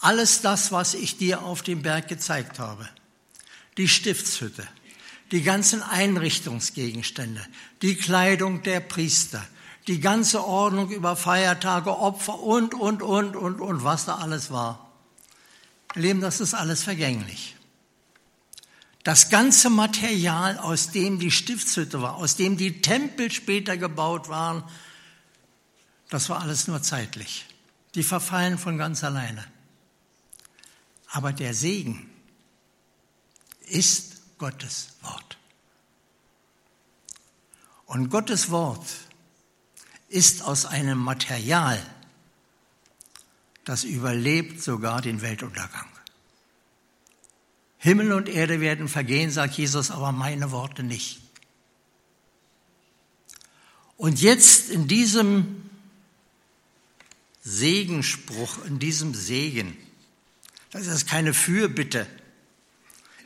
alles 0.00 0.40
das, 0.40 0.72
was 0.72 0.94
ich 0.94 1.18
dir 1.18 1.42
auf 1.42 1.62
dem 1.62 1.82
Berg 1.82 2.08
gezeigt 2.08 2.58
habe, 2.58 2.88
die 3.76 3.88
Stiftshütte, 3.88 4.66
die 5.30 5.42
ganzen 5.42 5.82
Einrichtungsgegenstände, 5.82 7.44
die 7.82 7.96
Kleidung 7.96 8.62
der 8.62 8.80
Priester, 8.80 9.44
die 9.86 10.00
ganze 10.00 10.44
Ordnung 10.44 10.90
über 10.90 11.16
Feiertage, 11.16 11.98
Opfer 11.98 12.38
und, 12.40 12.74
und, 12.74 13.02
und, 13.02 13.36
und, 13.36 13.60
und, 13.60 13.84
was 13.84 14.06
da 14.06 14.16
alles 14.16 14.50
war. 14.50 14.90
Leben, 15.94 16.20
das 16.20 16.40
ist 16.40 16.54
alles 16.54 16.82
vergänglich. 16.82 17.56
Das 19.02 19.30
ganze 19.30 19.70
Material, 19.70 20.58
aus 20.58 20.90
dem 20.90 21.18
die 21.18 21.30
Stiftshütte 21.30 22.02
war, 22.02 22.16
aus 22.16 22.36
dem 22.36 22.56
die 22.56 22.82
Tempel 22.82 23.30
später 23.30 23.76
gebaut 23.76 24.28
waren, 24.28 24.62
das 26.10 26.28
war 26.28 26.40
alles 26.40 26.66
nur 26.68 26.82
zeitlich. 26.82 27.46
Die 27.94 28.02
verfallen 28.02 28.58
von 28.58 28.78
ganz 28.78 29.04
alleine. 29.04 29.44
Aber 31.10 31.32
der 31.32 31.54
Segen 31.54 32.10
ist 33.60 34.38
Gottes 34.38 34.94
Wort. 35.02 35.38
Und 37.86 38.10
Gottes 38.10 38.50
Wort 38.50 38.86
ist 40.08 40.42
aus 40.42 40.66
einem 40.66 40.98
Material, 40.98 41.78
das 43.64 43.84
überlebt 43.84 44.62
sogar 44.62 45.02
den 45.02 45.20
Weltuntergang. 45.20 45.88
Himmel 47.78 48.12
und 48.12 48.28
Erde 48.28 48.60
werden 48.60 48.88
vergehen, 48.88 49.30
sagt 49.30 49.54
Jesus, 49.54 49.90
aber 49.90 50.12
meine 50.12 50.50
Worte 50.50 50.82
nicht. 50.82 51.20
Und 53.96 54.20
jetzt 54.20 54.70
in 54.70 54.88
diesem 54.88 55.67
Segenspruch, 57.48 58.64
in 58.66 58.78
diesem 58.78 59.14
Segen, 59.14 59.76
das 60.70 60.86
ist 60.86 61.08
keine 61.08 61.32
Fürbitte, 61.32 62.06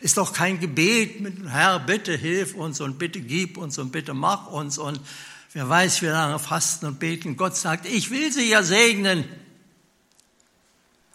ist 0.00 0.16
doch 0.16 0.32
kein 0.32 0.60
Gebet 0.60 1.20
mit 1.20 1.48
Herr, 1.48 1.80
bitte 1.80 2.16
hilf 2.16 2.54
uns 2.54 2.80
und 2.80 2.98
bitte 2.98 3.20
gib 3.20 3.56
uns 3.56 3.78
und 3.78 3.90
bitte 3.90 4.14
mach 4.14 4.46
uns 4.46 4.78
und 4.78 5.00
wer 5.52 5.68
weiß, 5.68 6.02
wie 6.02 6.06
lange 6.06 6.38
fasten 6.38 6.86
und 6.86 6.98
beten. 6.98 7.36
Gott 7.36 7.56
sagt, 7.56 7.86
ich 7.86 8.10
will 8.10 8.32
sie 8.32 8.48
ja 8.48 8.62
segnen. 8.62 9.24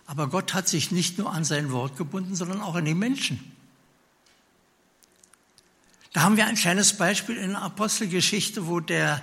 Aber 0.06 0.28
Gott 0.28 0.54
hat 0.54 0.67
sich 0.67 0.91
nicht 0.91 1.17
nur 1.17 1.34
an 1.34 1.43
sein 1.43 1.72
Wort 1.72 1.98
gebunden, 1.98 2.36
sondern 2.36 2.62
auch 2.62 2.76
an 2.76 2.86
die 2.86 2.93
Menschen. 2.93 3.39
Da 6.13 6.22
haben 6.22 6.38
wir 6.38 6.46
ein 6.46 6.56
kleines 6.56 6.98
Beispiel 6.98 7.38
in 7.38 7.52
der 7.52 7.62
Apostelgeschichte, 7.62 8.67
wo 8.67 8.80
der, 8.80 9.22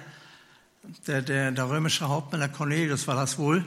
der, 1.07 1.23
der, 1.23 1.53
der 1.53 1.68
römische 1.68 2.09
Hauptmann, 2.09 2.40
der 2.40 2.49
Cornelius 2.49 3.07
war 3.07 3.16
das 3.16 3.38
wohl, 3.38 3.64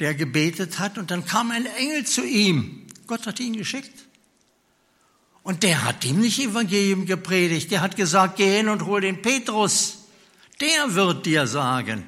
der 0.00 0.14
gebetet 0.14 0.78
hat 0.78 0.98
und 0.98 1.10
dann 1.10 1.24
kam 1.24 1.50
ein 1.50 1.66
Engel 1.66 2.06
zu 2.06 2.24
ihm. 2.24 2.86
Gott 3.06 3.26
hat 3.26 3.40
ihn 3.40 3.56
geschickt. 3.56 4.06
Und 5.42 5.62
der 5.62 5.84
hat 5.84 6.04
ihm 6.04 6.20
nicht 6.20 6.38
Evangelium 6.38 7.06
gepredigt. 7.06 7.70
Der 7.70 7.80
hat 7.80 7.96
gesagt, 7.96 8.36
geh 8.36 8.58
hin 8.58 8.68
und 8.68 8.84
hol 8.84 9.00
den 9.00 9.22
Petrus. 9.22 10.04
Der 10.60 10.94
wird 10.94 11.24
dir 11.24 11.46
sagen. 11.46 12.04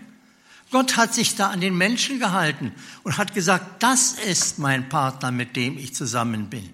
Gott 0.70 0.96
hat 0.96 1.14
sich 1.14 1.35
da 1.37 1.49
an 1.49 1.61
den 1.61 1.77
Menschen 1.77 2.20
gehalten 2.20 2.73
und 3.03 3.16
hat 3.16 3.35
gesagt, 3.35 3.83
das 3.83 4.12
ist 4.12 4.59
mein 4.59 4.88
Partner, 4.88 5.33
mit 5.33 5.57
dem 5.57 5.79
ich 5.79 5.94
zusammen 5.94 6.49
bin, 6.49 6.68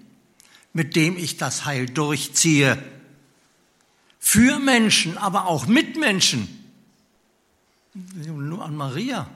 mit 0.73 0.95
dem 0.95 1.17
ich 1.17 1.37
das 1.37 1.65
Heil 1.65 1.87
durchziehe. 1.87 2.77
Für 4.19 4.59
Menschen, 4.59 5.17
aber 5.17 5.47
auch 5.47 5.67
mit 5.67 5.97
Menschen. 5.97 6.66
Nur 8.25 8.63
an 8.63 8.75
Maria. 8.75 9.29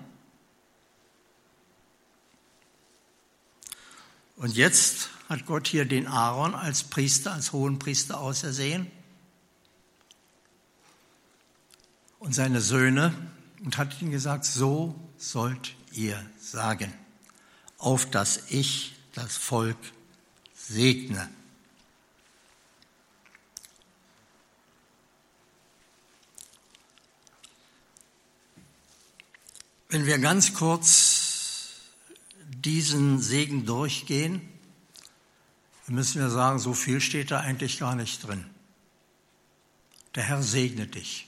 Und 4.36 4.56
jetzt 4.56 5.10
hat 5.30 5.46
Gott 5.46 5.68
hier 5.68 5.86
den 5.86 6.08
Aaron 6.08 6.56
als 6.56 6.84
Priester, 6.84 7.34
als 7.34 7.54
Hohenpriester 7.54 8.20
ausersehen 8.20 8.92
und 12.20 12.36
seine 12.36 12.62
Söhne 12.62 13.14
und 13.64 13.78
hat 13.78 14.02
ihnen 14.02 14.12
gesagt, 14.12 14.46
so 14.46 14.96
sollt 15.18 15.76
ihr 15.92 16.24
sagen, 16.40 16.94
auf 17.78 18.10
dass 18.10 18.50
ich 18.50 18.94
das 19.14 19.38
Volk 19.38 19.78
segne. 20.54 21.30
Wenn 29.92 30.06
wir 30.06 30.20
ganz 30.20 30.54
kurz 30.54 31.74
diesen 32.48 33.22
Segen 33.22 33.66
durchgehen, 33.66 34.42
müssen 35.88 36.22
wir 36.22 36.30
sagen, 36.30 36.60
so 36.60 36.74
viel 36.74 37.02
steht 37.02 37.30
da 37.30 37.42
eigentlich 37.42 37.78
gar 37.78 37.96
nicht 37.96 38.26
drin. 38.26 38.46
Der 40.16 40.24
Herr 40.24 40.42
segne 40.42 40.88
dich 40.88 41.28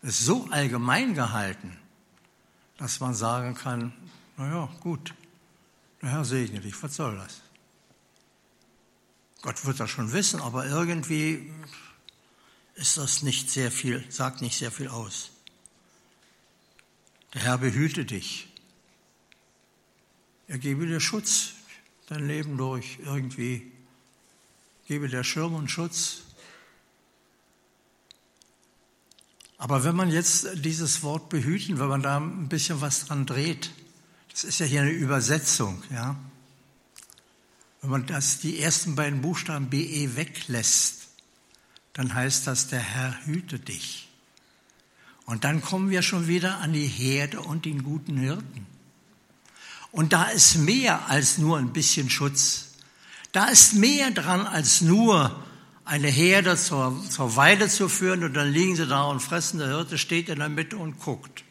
ist 0.00 0.20
so 0.20 0.48
allgemein 0.50 1.12
gehalten, 1.12 1.76
dass 2.78 3.00
man 3.00 3.14
sagen 3.14 3.54
kann, 3.54 3.92
naja, 4.38 4.70
gut, 4.80 5.12
der 6.00 6.10
Herr 6.10 6.24
segne 6.24 6.60
dich, 6.60 6.82
was 6.82 6.96
soll 6.96 7.16
das? 7.16 7.42
Gott 9.42 9.62
wird 9.66 9.78
das 9.78 9.90
schon 9.90 10.12
wissen, 10.12 10.40
aber 10.40 10.64
irgendwie 10.66 11.52
ist 12.76 12.96
das 12.96 13.22
nicht 13.22 13.50
sehr 13.50 13.70
viel, 13.70 14.10
sagt 14.10 14.40
nicht 14.40 14.56
sehr 14.56 14.72
viel 14.72 14.88
aus. 14.88 15.32
Der 17.34 17.42
Herr 17.42 17.58
behüte 17.58 18.04
dich. 18.04 18.48
Er 20.46 20.58
gebe 20.58 20.86
dir 20.86 21.00
Schutz, 21.00 21.52
dein 22.06 22.26
Leben 22.26 22.56
durch, 22.56 22.98
irgendwie. 23.04 23.70
Gebe 24.86 25.08
dir 25.08 25.22
Schirm 25.22 25.54
und 25.54 25.70
Schutz. 25.70 26.22
Aber 29.58 29.84
wenn 29.84 29.94
man 29.94 30.10
jetzt 30.10 30.64
dieses 30.64 31.02
Wort 31.02 31.28
behüten, 31.28 31.78
wenn 31.78 31.88
man 31.88 32.02
da 32.02 32.16
ein 32.16 32.48
bisschen 32.48 32.80
was 32.80 33.06
dran 33.06 33.26
dreht, 33.26 33.72
das 34.30 34.44
ist 34.44 34.60
ja 34.60 34.66
hier 34.66 34.82
eine 34.82 34.90
Übersetzung, 34.92 35.82
ja. 35.90 36.16
Wenn 37.82 37.90
man 37.90 38.06
das, 38.06 38.38
die 38.38 38.58
ersten 38.60 38.94
beiden 38.94 39.20
Buchstaben 39.20 39.68
BE 39.68 40.16
weglässt, 40.16 41.08
dann 41.92 42.14
heißt 42.14 42.46
das, 42.46 42.68
der 42.68 42.80
Herr 42.80 43.26
hüte 43.26 43.58
dich. 43.58 44.07
Und 45.28 45.44
dann 45.44 45.60
kommen 45.60 45.90
wir 45.90 46.00
schon 46.00 46.26
wieder 46.26 46.60
an 46.60 46.72
die 46.72 46.86
Herde 46.86 47.42
und 47.42 47.66
den 47.66 47.82
guten 47.82 48.16
Hirten. 48.16 48.66
Und 49.92 50.14
da 50.14 50.24
ist 50.24 50.56
mehr 50.56 51.10
als 51.10 51.36
nur 51.36 51.58
ein 51.58 51.74
bisschen 51.74 52.08
Schutz. 52.08 52.70
Da 53.32 53.44
ist 53.48 53.74
mehr 53.74 54.10
dran 54.10 54.46
als 54.46 54.80
nur 54.80 55.38
eine 55.84 56.08
Herde 56.08 56.56
zur, 56.56 57.04
zur 57.10 57.36
Weide 57.36 57.68
zu 57.68 57.90
führen 57.90 58.24
und 58.24 58.32
dann 58.32 58.50
liegen 58.50 58.74
sie 58.74 58.86
da 58.86 59.02
und 59.02 59.20
fressen. 59.20 59.58
Der 59.58 59.68
Hirte 59.68 59.98
steht 59.98 60.30
in 60.30 60.38
der 60.38 60.48
Mitte 60.48 60.78
und 60.78 60.98
guckt. 60.98 61.44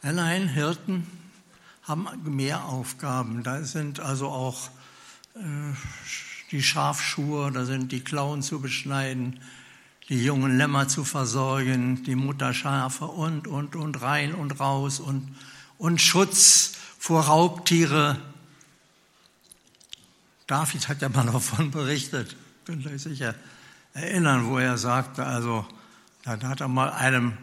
Nein, 0.00 0.46
Hirten 0.46 1.08
haben 1.82 2.06
mehr 2.22 2.66
Aufgaben. 2.66 3.42
Da 3.42 3.64
sind 3.64 3.98
also 3.98 4.28
auch 4.28 4.70
äh, 5.34 5.40
die 6.52 6.62
Schafschuhe, 6.62 7.50
da 7.50 7.64
sind 7.64 7.90
die 7.90 8.04
Klauen 8.04 8.42
zu 8.42 8.60
beschneiden, 8.60 9.40
die 10.08 10.22
jungen 10.22 10.56
Lämmer 10.56 10.88
zu 10.88 11.04
versorgen, 11.04 12.04
die 12.04 12.14
Mutterschafe 12.14 13.06
und, 13.06 13.48
und, 13.48 13.74
und 13.74 14.00
rein 14.02 14.34
und 14.34 14.60
raus 14.60 15.00
und, 15.00 15.34
und 15.78 16.00
Schutz 16.00 16.72
vor 16.98 17.22
Raubtiere. 17.22 18.18
David 20.46 20.88
hat 20.88 21.02
ja 21.02 21.08
mal 21.08 21.26
davon 21.32 21.70
berichtet, 21.70 22.36
könnt 22.64 22.84
ihr 22.84 22.92
euch 22.92 23.02
sicher 23.02 23.34
erinnern, 23.94 24.46
wo 24.46 24.58
er 24.58 24.78
sagte, 24.78 25.24
also, 25.24 25.66
da 26.22 26.40
hat 26.40 26.60
er 26.60 26.68
mal 26.68 26.90
einem 26.90 27.38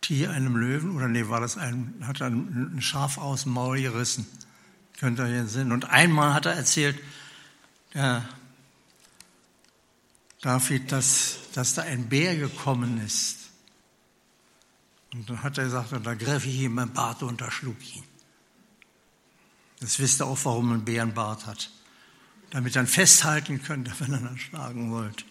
Tier, 0.00 0.30
einem 0.30 0.56
Löwen, 0.56 0.94
oder 0.96 1.08
nee, 1.08 1.28
war 1.28 1.40
das 1.40 1.56
ein, 1.56 1.94
hat 2.06 2.20
er 2.20 2.28
ein 2.28 2.80
Schaf 2.80 3.18
aus 3.18 3.42
dem 3.42 3.52
Maul 3.52 3.80
gerissen. 3.80 4.26
Könnt 4.98 5.18
ihr 5.18 5.28
jetzt 5.28 5.52
sehen. 5.52 5.72
Und 5.72 5.90
einmal 5.90 6.34
hat 6.34 6.46
er 6.46 6.54
erzählt, 6.54 6.98
der 7.94 8.28
David, 10.40 10.92
dass, 10.92 11.38
dass 11.52 11.74
da 11.74 11.82
ein 11.82 12.08
Bär 12.08 12.36
gekommen 12.36 13.04
ist. 13.04 13.50
Und 15.12 15.28
dann 15.28 15.42
hat 15.42 15.58
er 15.58 15.64
gesagt, 15.64 15.92
da 16.04 16.14
griff 16.14 16.46
ich 16.46 16.60
ihm 16.60 16.74
mein 16.74 16.92
Bart 16.92 17.22
und 17.22 17.40
erschlug 17.40 17.76
ihn. 17.94 18.04
Das 19.80 19.98
wisst 19.98 20.20
ihr 20.20 20.26
auch, 20.26 20.38
warum 20.44 20.72
ein 20.72 20.84
Bär 20.84 21.02
einen 21.02 21.14
Bart 21.14 21.46
hat. 21.46 21.70
Damit 22.50 22.76
er 22.76 22.82
ihn 22.82 22.88
festhalten 22.88 23.62
könnte, 23.62 23.92
wenn 23.98 24.12
er 24.12 24.20
dann 24.20 24.38
schlagen 24.38 24.90
wollte. 24.92 25.24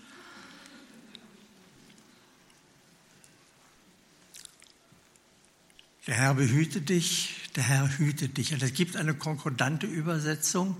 Der 6.07 6.15
Herr 6.15 6.33
behüte 6.35 6.81
dich, 6.81 7.49
der 7.55 7.63
Herr 7.63 7.97
hüte 7.97 8.29
dich. 8.29 8.53
Und 8.53 8.63
es 8.63 8.73
gibt 8.73 8.95
eine 8.95 9.13
konkordante 9.13 9.87
Übersetzung. 9.87 10.77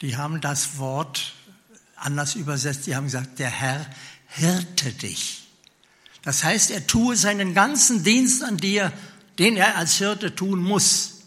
Die 0.00 0.16
haben 0.16 0.40
das 0.40 0.78
Wort 0.78 1.34
anders 2.00 2.34
übersetzt. 2.34 2.86
Die 2.86 2.96
haben 2.96 3.04
gesagt, 3.04 3.38
der 3.38 3.50
Herr 3.50 3.86
hirte 4.28 4.92
dich. 4.92 5.48
Das 6.22 6.44
heißt, 6.44 6.70
er 6.70 6.86
tue 6.86 7.16
seinen 7.16 7.54
ganzen 7.54 8.04
Dienst 8.04 8.42
an 8.42 8.56
dir, 8.56 8.92
den 9.38 9.56
er 9.56 9.76
als 9.76 9.94
Hirte 9.94 10.34
tun 10.34 10.60
muss. 10.60 11.20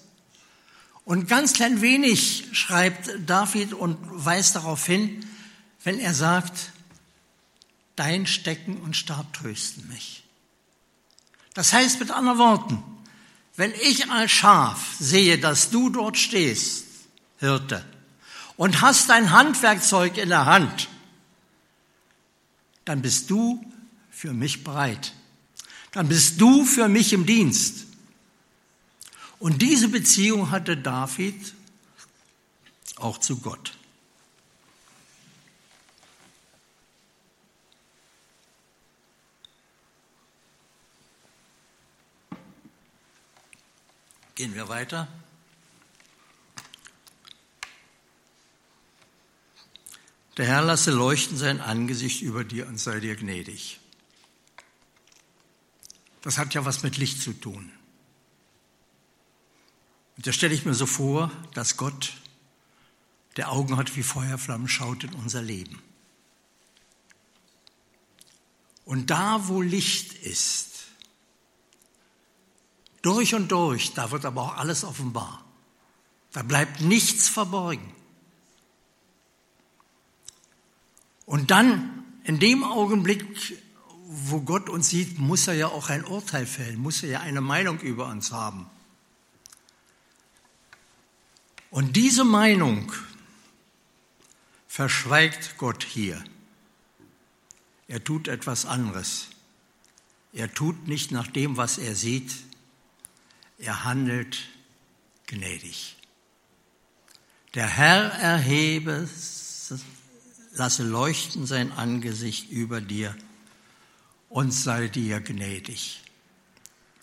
Und 1.05 1.27
ganz 1.27 1.53
klein 1.53 1.81
wenig 1.81 2.45
schreibt 2.53 3.09
David 3.25 3.73
und 3.73 3.97
weist 4.01 4.55
darauf 4.55 4.85
hin, 4.85 5.25
wenn 5.83 5.99
er 5.99 6.13
sagt, 6.13 6.71
dein 7.95 8.25
Stecken 8.25 8.77
und 8.77 8.95
Stab 8.95 9.33
trösten 9.33 9.87
mich. 9.89 10.23
Das 11.53 11.73
heißt 11.73 11.99
mit 11.99 12.11
anderen 12.11 12.39
Worten, 12.39 12.83
wenn 13.55 13.71
ich 13.81 14.09
als 14.09 14.31
Schaf 14.31 14.95
sehe, 14.99 15.37
dass 15.37 15.69
du 15.69 15.89
dort 15.89 16.17
stehst, 16.17 16.85
Hirte, 17.37 17.85
und 18.57 18.81
hast 18.81 19.09
dein 19.09 19.31
Handwerkzeug 19.31 20.17
in 20.17 20.29
der 20.29 20.45
Hand, 20.45 20.89
dann 22.85 23.01
bist 23.01 23.29
du 23.29 23.63
für 24.11 24.33
mich 24.33 24.63
bereit. 24.63 25.13
Dann 25.91 26.07
bist 26.07 26.41
du 26.41 26.65
für 26.65 26.87
mich 26.87 27.13
im 27.13 27.25
Dienst. 27.25 27.85
Und 29.39 29.61
diese 29.61 29.89
Beziehung 29.89 30.51
hatte 30.51 30.77
David 30.77 31.53
auch 32.95 33.17
zu 33.17 33.39
Gott. 33.39 33.77
Gehen 44.35 44.55
wir 44.55 44.67
weiter. 44.67 45.07
Der 50.37 50.47
Herr 50.47 50.63
lasse 50.63 50.91
leuchten 50.91 51.37
sein 51.37 51.61
Angesicht 51.61 52.21
über 52.21 52.43
dir 52.43 52.67
und 52.67 52.79
sei 52.79 52.99
dir 52.99 53.15
gnädig. 53.15 53.79
Das 56.21 56.37
hat 56.37 56.53
ja 56.53 56.65
was 56.65 56.83
mit 56.83 56.97
Licht 56.97 57.21
zu 57.21 57.33
tun. 57.33 57.71
Und 60.17 60.27
da 60.27 60.31
stelle 60.31 60.53
ich 60.53 60.65
mir 60.65 60.73
so 60.73 60.85
vor, 60.85 61.31
dass 61.53 61.77
Gott, 61.77 62.13
der 63.37 63.51
Augen 63.51 63.77
hat 63.77 63.95
wie 63.95 64.03
Feuerflammen, 64.03 64.67
schaut 64.67 65.03
in 65.03 65.13
unser 65.13 65.41
Leben. 65.41 65.81
Und 68.85 69.09
da, 69.09 69.47
wo 69.47 69.61
Licht 69.61 70.13
ist, 70.13 70.85
durch 73.01 73.35
und 73.35 73.51
durch, 73.51 73.93
da 73.93 74.11
wird 74.11 74.25
aber 74.25 74.41
auch 74.43 74.57
alles 74.57 74.83
offenbar. 74.83 75.43
Da 76.31 76.41
bleibt 76.41 76.81
nichts 76.81 77.27
verborgen. 77.29 77.93
Und 81.25 81.51
dann, 81.51 82.03
in 82.23 82.39
dem 82.39 82.63
Augenblick, 82.63 83.25
wo 84.05 84.41
Gott 84.41 84.69
uns 84.69 84.89
sieht, 84.89 85.19
muss 85.19 85.47
er 85.47 85.55
ja 85.55 85.67
auch 85.67 85.89
ein 85.89 86.05
Urteil 86.05 86.45
fällen, 86.45 86.79
muss 86.79 87.03
er 87.03 87.09
ja 87.09 87.19
eine 87.21 87.41
Meinung 87.41 87.79
über 87.79 88.07
uns 88.07 88.31
haben. 88.31 88.67
Und 91.69 91.95
diese 91.95 92.23
Meinung 92.23 92.91
verschweigt 94.67 95.57
Gott 95.57 95.83
hier. 95.83 96.23
Er 97.87 98.03
tut 98.03 98.27
etwas 98.27 98.65
anderes. 98.65 99.29
Er 100.33 100.53
tut 100.53 100.87
nicht 100.87 101.11
nach 101.11 101.27
dem, 101.27 101.57
was 101.57 101.77
er 101.77 101.95
sieht, 101.95 102.33
er 103.59 103.83
handelt 103.83 104.49
gnädig. 105.27 105.95
Der 107.53 107.67
Herr 107.67 108.11
erhebe, 108.13 109.07
lasse 110.53 110.83
leuchten 110.83 111.45
sein 111.45 111.71
Angesicht 111.71 112.49
über 112.49 112.79
dir 112.79 113.15
und 114.29 114.51
sei 114.51 114.87
dir 114.87 115.19
gnädig. 115.19 116.01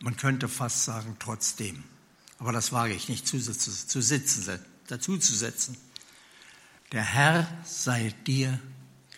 Man 0.00 0.16
könnte 0.16 0.48
fast 0.48 0.84
sagen, 0.84 1.16
trotzdem. 1.18 1.84
Aber 2.38 2.52
das 2.52 2.72
wage 2.72 2.94
ich 2.94 3.08
nicht 3.08 3.26
zu, 3.26 3.38
zu 3.38 4.00
sitzen, 4.00 4.60
dazu 4.86 5.18
zu 5.18 5.34
setzen. 5.34 5.76
Der 6.92 7.02
Herr 7.02 7.46
sei 7.64 8.14
dir 8.26 8.58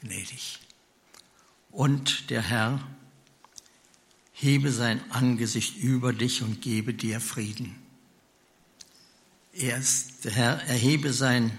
gnädig. 0.01 0.59
Und 1.71 2.31
der 2.31 2.42
Herr 2.42 2.87
hebe 4.33 4.73
sein 4.73 5.01
Angesicht 5.11 5.77
über 5.77 6.12
dich 6.12 6.42
und 6.42 6.61
gebe 6.61 6.95
dir 6.95 7.21
Frieden. 7.21 7.77
Er 9.53 9.79
ist, 9.79 10.25
der 10.25 10.33
Herr 10.33 10.62
erhebe 10.64 11.12
sein 11.12 11.59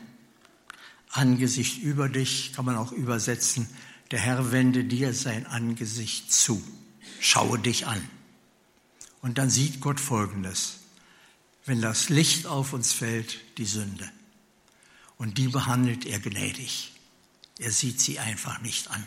Angesicht 1.14 1.82
über 1.82 2.10
dich, 2.10 2.54
kann 2.54 2.66
man 2.66 2.76
auch 2.76 2.92
übersetzen, 2.92 3.68
der 4.12 4.20
Herr 4.20 4.52
wende 4.52 4.84
dir 4.84 5.14
sein 5.14 5.46
Angesicht 5.46 6.32
zu, 6.32 6.62
schaue 7.20 7.60
dich 7.60 7.88
an. 7.88 8.08
Und 9.22 9.38
dann 9.38 9.50
sieht 9.50 9.80
Gott 9.80 10.00
Folgendes, 10.00 10.80
wenn 11.66 11.82
das 11.82 12.10
Licht 12.10 12.46
auf 12.46 12.74
uns 12.74 12.92
fällt, 12.92 13.40
die 13.58 13.66
Sünde. 13.66 14.10
Und 15.18 15.38
die 15.38 15.48
behandelt 15.48 16.06
er 16.06 16.20
gnädig. 16.20 16.92
Er 17.60 17.72
sieht 17.72 18.02
sie 18.02 18.20
einfach 18.20 18.62
nicht 18.62 18.90
an. 18.90 19.04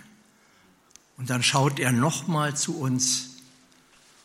Und 1.17 1.31
dann 1.31 1.43
schaut 1.43 1.79
er 1.79 1.93
nochmal 1.93 2.57
zu 2.57 2.79
uns 2.79 3.37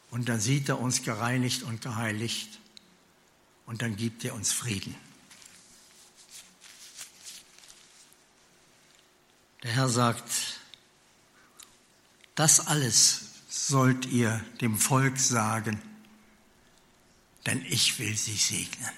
und 0.09 0.29
dann 0.29 0.39
sieht 0.39 0.69
er 0.69 0.79
uns 0.79 1.03
gereinigt 1.03 1.63
und 1.63 1.81
geheiligt 1.81 2.59
und 3.65 3.81
dann 3.81 3.95
gibt 3.95 4.23
er 4.25 4.35
uns 4.35 4.51
Frieden. 4.51 4.95
Der 9.63 9.71
Herr 9.71 9.89
sagt, 9.89 10.59
das 12.35 12.67
alles 12.67 13.21
sollt 13.49 14.07
ihr 14.07 14.43
dem 14.59 14.77
Volk 14.77 15.19
sagen, 15.19 15.81
denn 17.45 17.63
ich 17.65 17.99
will 17.99 18.15
sie 18.17 18.35
segnen. 18.35 18.89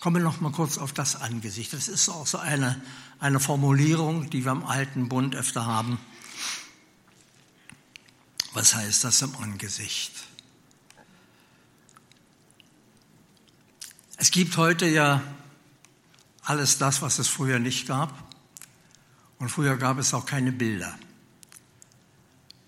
Kommen 0.00 0.16
wir 0.16 0.22
noch 0.22 0.40
mal 0.40 0.52
kurz 0.52 0.78
auf 0.78 0.92
das 0.92 1.16
Angesicht. 1.16 1.72
Das 1.72 1.88
ist 1.88 2.08
auch 2.08 2.26
so 2.26 2.38
eine, 2.38 2.80
eine 3.18 3.40
Formulierung, 3.40 4.30
die 4.30 4.44
wir 4.44 4.52
im 4.52 4.64
Alten 4.64 5.08
Bund 5.08 5.34
öfter 5.34 5.66
haben. 5.66 5.98
Was 8.52 8.74
heißt 8.74 9.04
das 9.04 9.22
im 9.22 9.34
Angesicht? 9.36 10.12
Es 14.16 14.30
gibt 14.30 14.56
heute 14.56 14.86
ja 14.86 15.22
alles 16.42 16.78
das, 16.78 17.02
was 17.02 17.18
es 17.18 17.28
früher 17.28 17.58
nicht 17.58 17.86
gab. 17.86 18.27
Und 19.38 19.48
früher 19.48 19.76
gab 19.76 19.98
es 19.98 20.14
auch 20.14 20.26
keine 20.26 20.52
Bilder. 20.52 20.98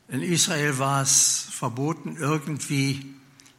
In 0.09 0.23
Israel 0.23 0.79
war 0.79 1.03
es 1.03 1.47
verboten, 1.51 2.17
irgendwie 2.17 3.15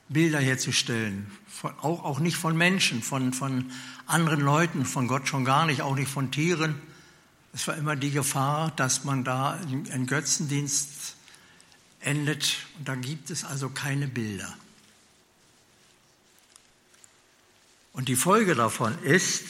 Bilder 0.10 0.40
herzustellen 0.40 1.32
von, 1.62 1.78
auch, 1.80 2.04
auch 2.04 2.20
nicht 2.20 2.38
von 2.38 2.58
Menschen, 2.58 3.04
von, 3.04 3.34
von 3.34 3.72
anderen 4.08 4.42
Leuten, 4.42 4.86
von 4.86 5.08
Gott 5.08 5.28
schon 5.28 5.46
gar 5.46 5.66
nicht, 5.66 5.82
auch 5.82 5.96
nicht 5.96 6.10
von 6.10 6.32
Tieren. 6.32 6.76
Es 7.54 7.68
war 7.68 7.78
immer 7.78 7.96
die 7.96 8.12
Gefahr, 8.12 8.72
dass 8.76 9.04
man 9.04 9.24
da 9.24 9.60
in 9.62 10.08
Götzendienst 10.08 11.16
endet 12.00 12.66
und 12.80 12.88
da 12.88 12.96
gibt 12.96 13.30
es 13.30 13.44
also 13.44 13.70
keine 13.70 14.08
Bilder. 14.08 14.52
Und 17.94 18.08
die 18.08 18.16
Folge 18.16 18.56
davon 18.56 18.98
ist, 19.04 19.44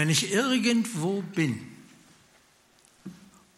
wenn 0.00 0.08
ich 0.08 0.32
irgendwo 0.32 1.20
bin 1.20 1.60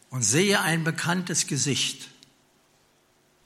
und 0.09 0.23
sehe 0.23 0.59
ein 0.59 0.83
bekanntes 0.83 1.47
Gesicht, 1.47 2.09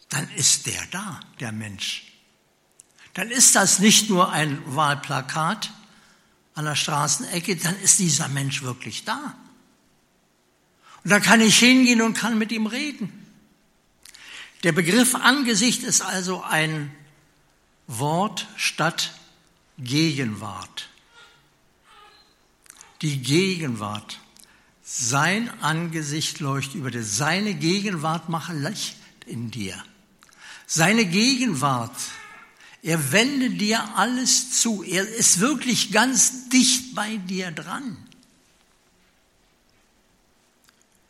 dann 0.10 0.28
ist 0.32 0.66
der 0.66 0.84
da, 0.90 1.20
der 1.40 1.52
Mensch. 1.52 2.12
Dann 3.14 3.30
ist 3.30 3.56
das 3.56 3.78
nicht 3.78 4.10
nur 4.10 4.32
ein 4.32 4.60
Wahlplakat 4.76 5.72
an 6.56 6.66
der 6.66 6.74
Straßenecke, 6.74 7.58
dann 7.58 7.80
ist 7.82 8.00
dieser 8.00 8.30
Mensch 8.30 8.64
wirklich 8.64 9.06
da. 9.06 9.36
Und 11.04 11.12
da 11.12 11.20
kann 11.20 11.40
ich 11.40 11.60
hingehen 11.60 12.02
und 12.02 12.16
kann 12.16 12.40
mit 12.40 12.52
ihm 12.52 12.66
reden. 12.66 13.14
Der 14.64 14.72
Begriff 14.72 15.14
Angesicht 15.14 15.84
ist 15.84 16.02
also 16.02 16.42
ein 16.42 16.92
Wort 17.86 18.48
statt 18.56 19.14
Gegenwart. 19.78 20.90
Die 23.02 23.22
Gegenwart. 23.22 24.20
Sein 24.84 25.50
Angesicht 25.62 26.40
leuchtet 26.40 26.76
über 26.76 26.92
dir. 26.92 27.04
Seine 27.04 27.54
Gegenwart 27.54 28.30
mache 28.30 28.54
Licht 28.54 28.96
in 29.26 29.52
dir. 29.52 29.84
Seine 30.66 31.06
Gegenwart, 31.06 31.96
er 32.82 33.12
wendet 33.12 33.60
dir 33.60 33.96
alles 33.96 34.62
zu. 34.62 34.84
Er 34.84 35.08
ist 35.08 35.40
wirklich 35.40 35.92
ganz 35.92 36.50
dicht 36.50 36.96
bei 36.96 37.18
dir 37.18 37.52
dran. 37.52 37.98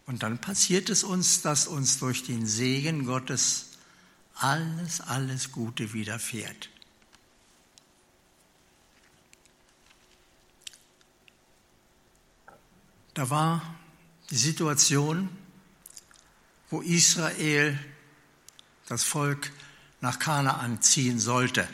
Und 0.08 0.24
dann 0.24 0.40
passiert 0.40 0.90
es 0.90 1.04
uns, 1.04 1.42
dass 1.42 1.68
uns 1.68 2.00
durch 2.00 2.24
den 2.24 2.48
Segen 2.48 3.06
Gottes 3.06 3.66
alles, 4.36 5.02
alles 5.02 5.52
Gute 5.52 5.94
widerfährt. 5.94 6.70
Da 13.18 13.32
war 13.32 13.64
die 14.30 14.38
Situation, 14.38 15.28
wo 16.70 16.82
Israel 16.82 17.76
das 18.88 19.04
Volk 19.04 19.52
nach 20.02 20.20
Kanaan 20.20 20.84
ziehen 20.84 21.20
sollte. 21.20 21.68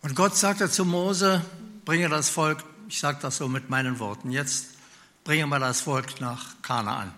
Und 0.00 0.14
Gott 0.14 0.38
sagte 0.38 0.70
zu 0.70 0.86
Mose, 0.86 1.44
bringe 1.84 2.08
das 2.08 2.30
Volk, 2.30 2.64
ich 2.88 2.98
sage 2.98 3.18
das 3.20 3.36
so 3.36 3.46
mit 3.46 3.68
meinen 3.68 3.98
Worten 3.98 4.30
jetzt, 4.30 4.68
bringe 5.22 5.46
mal 5.46 5.60
das 5.60 5.82
Volk 5.82 6.22
nach 6.22 6.62
Kanaan. 6.62 7.14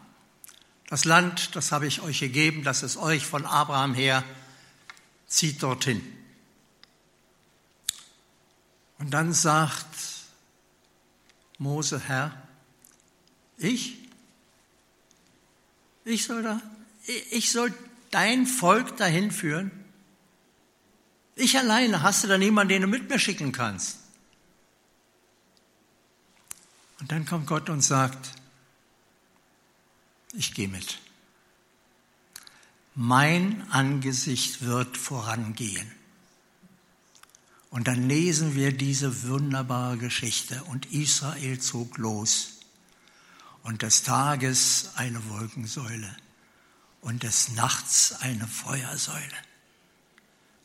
Das 0.88 1.04
Land, 1.04 1.54
das 1.54 1.70
habe 1.70 1.86
ich 1.86 2.00
euch 2.00 2.18
gegeben, 2.18 2.64
das 2.64 2.82
ist 2.82 2.96
euch 2.96 3.24
von 3.24 3.46
Abraham 3.46 3.94
her, 3.94 4.24
zieht 5.28 5.62
dorthin. 5.62 6.02
Und 8.98 9.10
dann 9.10 9.32
sagt 9.32 10.11
Mose, 11.62 12.00
Herr, 12.00 12.36
ich? 13.56 13.96
Ich 16.04 16.24
soll 16.24 16.42
da, 16.42 16.60
ich 17.30 17.52
soll 17.52 17.72
dein 18.10 18.48
Volk 18.48 18.96
dahin 18.96 19.30
führen? 19.30 19.70
Ich 21.36 21.56
alleine, 21.56 22.02
hast 22.02 22.24
du 22.24 22.28
da 22.28 22.36
niemanden, 22.36 22.70
den 22.70 22.82
du 22.82 22.88
mit 22.88 23.08
mir 23.08 23.20
schicken 23.20 23.52
kannst? 23.52 23.98
Und 26.98 27.12
dann 27.12 27.26
kommt 27.26 27.46
Gott 27.46 27.70
und 27.70 27.80
sagt, 27.80 28.32
ich 30.32 30.54
gehe 30.54 30.68
mit. 30.68 30.98
Mein 32.96 33.70
Angesicht 33.70 34.62
wird 34.62 34.96
vorangehen. 34.96 35.90
Und 37.72 37.88
dann 37.88 38.06
lesen 38.06 38.54
wir 38.54 38.70
diese 38.70 39.26
wunderbare 39.28 39.96
Geschichte. 39.96 40.62
Und 40.64 40.92
Israel 40.92 41.58
zog 41.58 41.96
los. 41.96 42.60
Und 43.62 43.80
des 43.80 44.02
Tages 44.02 44.90
eine 44.96 45.26
Wolkensäule 45.30 46.14
und 47.00 47.22
des 47.22 47.52
Nachts 47.52 48.12
eine 48.20 48.46
Feuersäule. 48.46 49.38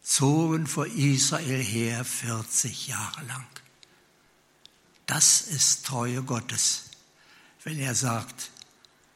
Zogen 0.04 0.68
vor 0.68 0.86
Israel 0.86 1.64
her 1.64 2.04
40 2.04 2.88
Jahre 2.88 3.24
lang. 3.26 3.48
Das 5.06 5.40
ist 5.42 5.86
Treue 5.86 6.24
Gottes, 6.24 6.90
wenn 7.64 7.80
er 7.80 7.96
sagt, 7.96 8.52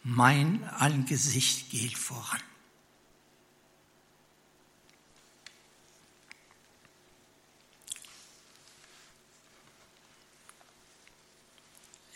mein 0.04 0.64
Angesicht 0.64 1.70
geht 1.72 1.98
voran. 1.98 2.40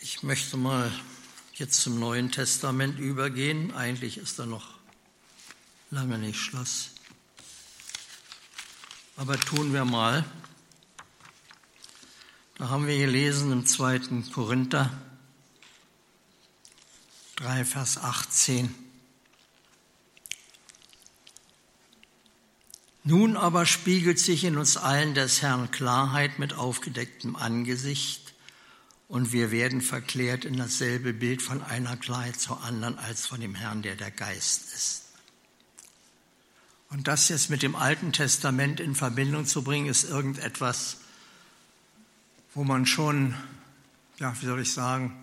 Ich 0.08 0.22
möchte 0.22 0.56
mal 0.56 0.92
jetzt 1.54 1.80
zum 1.80 1.98
Neuen 1.98 2.30
Testament 2.30 3.00
übergehen. 3.00 3.74
Eigentlich 3.74 4.18
ist 4.18 4.38
da 4.38 4.46
noch 4.46 4.78
lange 5.90 6.16
nicht 6.16 6.38
Schluss. 6.38 6.90
Aber 9.16 9.36
tun 9.36 9.72
wir 9.72 9.84
mal. 9.84 10.24
Da 12.54 12.68
haben 12.68 12.86
wir 12.86 12.96
gelesen 12.96 13.50
im 13.50 13.66
zweiten 13.66 14.30
Korinther 14.30 14.96
3, 17.34 17.64
Vers 17.64 17.98
18. 17.98 18.72
Nun 23.02 23.36
aber 23.36 23.66
spiegelt 23.66 24.20
sich 24.20 24.44
in 24.44 24.56
uns 24.56 24.76
allen 24.76 25.14
des 25.14 25.42
Herrn 25.42 25.72
Klarheit 25.72 26.38
mit 26.38 26.54
aufgedecktem 26.54 27.34
Angesicht 27.34 28.25
und 29.08 29.32
wir 29.32 29.50
werden 29.50 29.80
verklärt 29.80 30.44
in 30.44 30.56
dasselbe 30.56 31.12
Bild 31.12 31.42
von 31.42 31.62
einer 31.62 31.96
Klarheit 31.96 32.40
zur 32.40 32.62
anderen 32.62 32.98
als 32.98 33.26
von 33.26 33.40
dem 33.40 33.54
Herrn, 33.54 33.82
der 33.82 33.96
der 33.96 34.10
Geist 34.10 34.74
ist. 34.74 35.02
Und 36.90 37.08
das 37.08 37.28
jetzt 37.28 37.50
mit 37.50 37.62
dem 37.62 37.76
Alten 37.76 38.12
Testament 38.12 38.80
in 38.80 38.94
Verbindung 38.94 39.46
zu 39.46 39.62
bringen, 39.62 39.86
ist 39.86 40.04
irgendetwas, 40.04 40.98
wo 42.54 42.64
man 42.64 42.86
schon, 42.86 43.34
ja, 44.18 44.34
wie 44.40 44.46
soll 44.46 44.60
ich 44.60 44.72
sagen, 44.72 45.16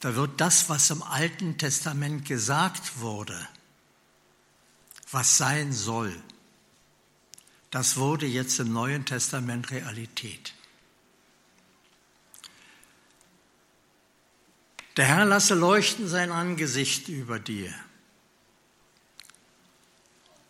da 0.00 0.16
wird 0.16 0.40
das, 0.40 0.68
was 0.68 0.90
im 0.90 1.02
Alten 1.02 1.56
Testament 1.58 2.26
gesagt 2.26 2.98
wurde, 3.00 3.48
was 5.10 5.36
sein 5.36 5.72
soll, 5.72 6.14
das 7.72 7.96
wurde 7.96 8.26
jetzt 8.26 8.60
im 8.60 8.70
Neuen 8.70 9.06
Testament 9.06 9.70
Realität. 9.70 10.52
Der 14.98 15.06
Herr 15.06 15.24
lasse 15.24 15.54
leuchten 15.54 16.06
sein 16.06 16.30
Angesicht 16.30 17.08
über 17.08 17.38
dir. 17.38 17.72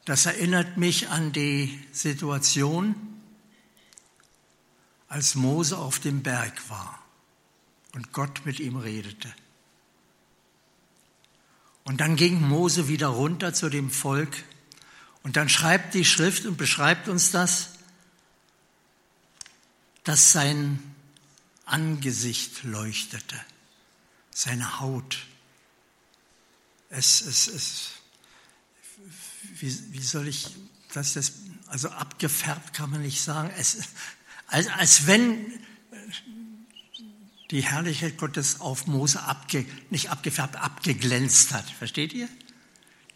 Das 0.05 0.27
erinnert 0.27 0.79
mich 0.79 1.11
an 1.11 1.33
die 1.33 1.81
Situation, 1.93 2.97
als 5.07 5.37
Mose 5.37 5.79
auf 5.79 6.01
dem 6.01 6.25
Berg 6.25 6.69
war 6.71 7.05
und 7.95 8.13
Gott 8.13 8.45
mit 8.45 8.59
ihm 8.59 8.77
redete. 8.77 9.33
Und 11.85 12.01
dann 12.01 12.17
ging 12.17 12.41
Mose 12.41 12.89
wieder 12.89 13.09
runter 13.09 13.55
zu 13.55 13.69
dem 13.69 13.93
Volk 13.93 14.43
und 15.23 15.37
dann 15.37 15.49
schreibt 15.49 15.95
die 15.95 16.05
Schrift 16.05 16.47
und 16.47 16.57
beschreibt 16.57 17.09
uns 17.09 17.31
das, 17.31 17.71
dass 20.05 20.33
sein 20.33 20.83
Angesicht 21.65 22.65
leuchtete, 22.65 23.41
seine 24.31 24.81
Haut. 24.81 25.27
Es, 26.91 27.21
es, 27.21 27.47
es, 27.47 27.91
wie, 29.55 29.93
wie 29.93 30.03
soll 30.03 30.29
ich 30.29 30.49
das 30.93 31.15
jetzt, 31.15 31.35
also 31.69 31.89
abgefärbt 31.89 32.75
kann 32.75 32.91
man 32.91 33.03
nicht 33.03 33.23
sagen, 33.23 33.51
es, 33.57 33.79
als, 34.49 34.69
als 34.69 35.07
wenn 35.07 35.53
die 37.51 37.63
Herrlichkeit 37.63 38.19
Gottes 38.19 38.61
auf 38.61 38.87
Mose 38.87 39.23
abge, 39.23 39.67
nicht 39.91 40.11
abgefärbt, 40.11 40.57
abgeglänzt 40.57 41.53
hat. 41.53 41.69
Versteht 41.71 42.13
ihr? 42.13 42.29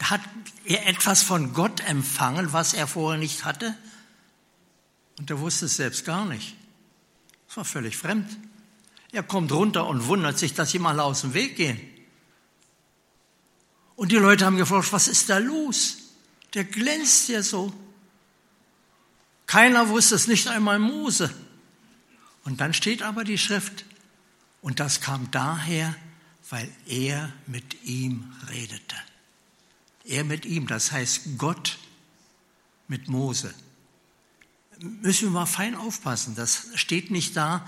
Hat 0.03 0.21
er 0.65 0.87
etwas 0.87 1.23
von 1.23 1.53
Gott 1.55 1.81
empfangen, 1.81 2.53
was 2.53 2.75
er 2.75 2.87
vorher 2.87 3.19
nicht 3.19 3.45
hatte? 3.45 3.77
Und 5.19 5.31
er 5.31 5.41
wusste 5.41 5.67
es 5.67 5.77
selbst 5.77 6.05
gar 6.05 6.27
nicht. 6.27 6.55
Es 7.49 7.57
war 7.57 7.65
völlig 7.65 7.97
fremd. 7.97 8.37
Er 9.13 9.23
kommt 9.23 9.51
runter 9.53 9.87
und 9.87 10.07
wundert 10.07 10.39
sich, 10.39 10.55
dass 10.55 10.75
ihm 10.75 10.87
alle 10.87 11.03
aus 11.03 11.23
dem 11.23 11.33
Weg 11.33 11.57
gehen. 11.57 11.81
Und 13.95 14.13
die 14.13 14.17
Leute 14.17 14.45
haben 14.45 14.59
gefragt, 14.59 14.93
was 14.93 15.09
ist 15.09 15.31
da 15.31 15.39
los? 15.39 15.97
Der 16.53 16.65
glänzt 16.65 17.29
ja 17.29 17.43
so. 17.43 17.73
Keiner 19.47 19.89
wusste 19.89 20.17
es, 20.17 20.27
nicht 20.27 20.49
einmal 20.49 20.79
Mose. 20.79 21.35
Und 22.45 22.61
dann 22.61 22.75
steht 22.75 23.03
aber 23.03 23.25
die 23.25 23.39
Schrift, 23.39 23.85
und 24.61 24.81
das 24.81 25.01
kam 25.01 25.31
daher, 25.31 25.95
weil 26.51 26.71
er 26.87 27.33
mit 27.47 27.85
ihm 27.85 28.33
redete. 28.51 28.97
Er 30.07 30.25
mit 30.25 30.47
ihm, 30.47 30.67
das 30.67 30.93
heißt 30.93 31.39
Gott 31.39 31.79
mit 32.89 33.09
Mose. 33.09 33.53
Müssen 34.79 35.29
wir 35.29 35.31
mal 35.31 35.47
fein 35.47 35.75
aufpassen, 35.75 36.35
das 36.35 36.69
steht 36.75 37.11
nicht 37.11 37.37
da, 37.37 37.67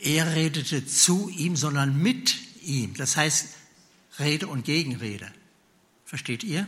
er 0.00 0.34
redete 0.34 0.86
zu 0.86 1.28
ihm, 1.28 1.56
sondern 1.56 1.96
mit 2.00 2.36
ihm. 2.62 2.94
Das 2.94 3.16
heißt 3.16 3.48
Rede 4.18 4.46
und 4.48 4.64
Gegenrede. 4.64 5.30
Versteht 6.04 6.44
ihr? 6.44 6.66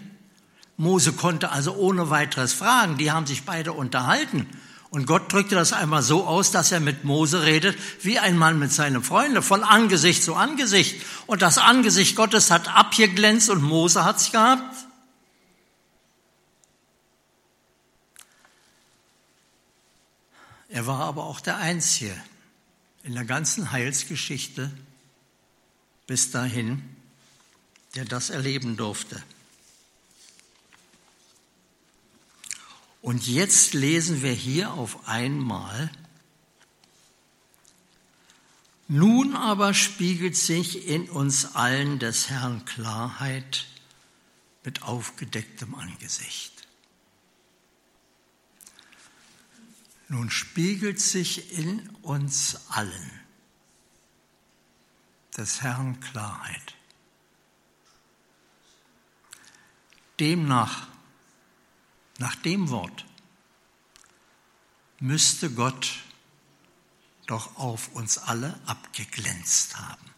Mose 0.77 1.13
konnte 1.13 1.51
also 1.51 1.75
ohne 1.75 2.11
weiteres 2.11 2.53
fragen, 2.53 2.99
die 2.99 3.11
haben 3.11 3.27
sich 3.27 3.45
beide 3.45 3.73
unterhalten. 3.73 4.47
Und 4.97 5.05
Gott 5.05 5.31
drückte 5.31 5.55
das 5.55 5.75
einmal 5.75 6.03
so 6.03 6.27
aus, 6.27 6.53
dass 6.53 6.73
er 6.73 6.81
mit 6.81 7.05
Mose 7.05 7.43
redet, 7.43 7.77
wie 8.03 8.19
ein 8.19 8.35
Mann 8.35 8.59
mit 8.59 8.73
seinen 8.73 9.03
Freunden, 9.03 9.43
von 9.43 9.63
Angesicht 9.63 10.23
zu 10.23 10.35
Angesicht. 10.35 11.03
Und 11.27 11.43
das 11.43 11.59
Angesicht 11.59 12.17
Gottes 12.17 12.51
hat 12.51 12.75
abgeglänzt 12.75 13.51
und 13.51 13.63
Mose 13.63 14.07
hat's 14.07 14.33
gehabt. 14.33 14.75
Er 20.71 20.87
war 20.87 21.01
aber 21.01 21.25
auch 21.25 21.41
der 21.41 21.59
Einzige 21.59 22.17
in 23.03 23.13
der 23.13 23.27
ganzen 23.27 23.73
Heilsgeschichte 23.73 24.71
bis 26.07 26.31
dahin, 26.31 26.83
der 27.97 28.07
das 28.07 28.31
erleben 28.31 28.79
durfte. 28.79 29.23
Und 33.07 33.29
jetzt 33.29 33.73
lesen 33.73 34.23
wir 34.23 34.33
hier 34.33 34.73
auf 34.73 35.07
einmal, 35.07 35.93
nun 38.89 39.37
aber 39.37 39.75
spiegelt 39.75 40.35
sich 40.35 40.89
in 40.89 41.09
uns 41.09 41.55
allen 41.55 42.01
des 42.01 42.31
Herrn 42.31 42.65
Klarheit 42.65 43.67
mit 44.65 44.83
aufgedecktem 44.83 45.77
Angesicht. 45.77 46.67
Nun 50.09 50.29
spiegelt 50.29 50.99
sich 51.01 51.57
in 51.57 51.89
uns 52.03 52.59
allen 52.71 53.21
des 55.37 55.63
Herrn 55.63 56.01
Klarheit. 56.01 56.75
Demnach 60.19 60.96
nach 62.19 62.37
dem 62.37 62.71
Wort 62.71 63.05
müsste 65.01 65.51
Gott 65.51 65.91
doch 67.27 67.57
auf 67.57 67.89
uns 67.89 68.19
alle 68.19 68.59
abgeglänzt 68.67 69.77
haben. 69.77 70.11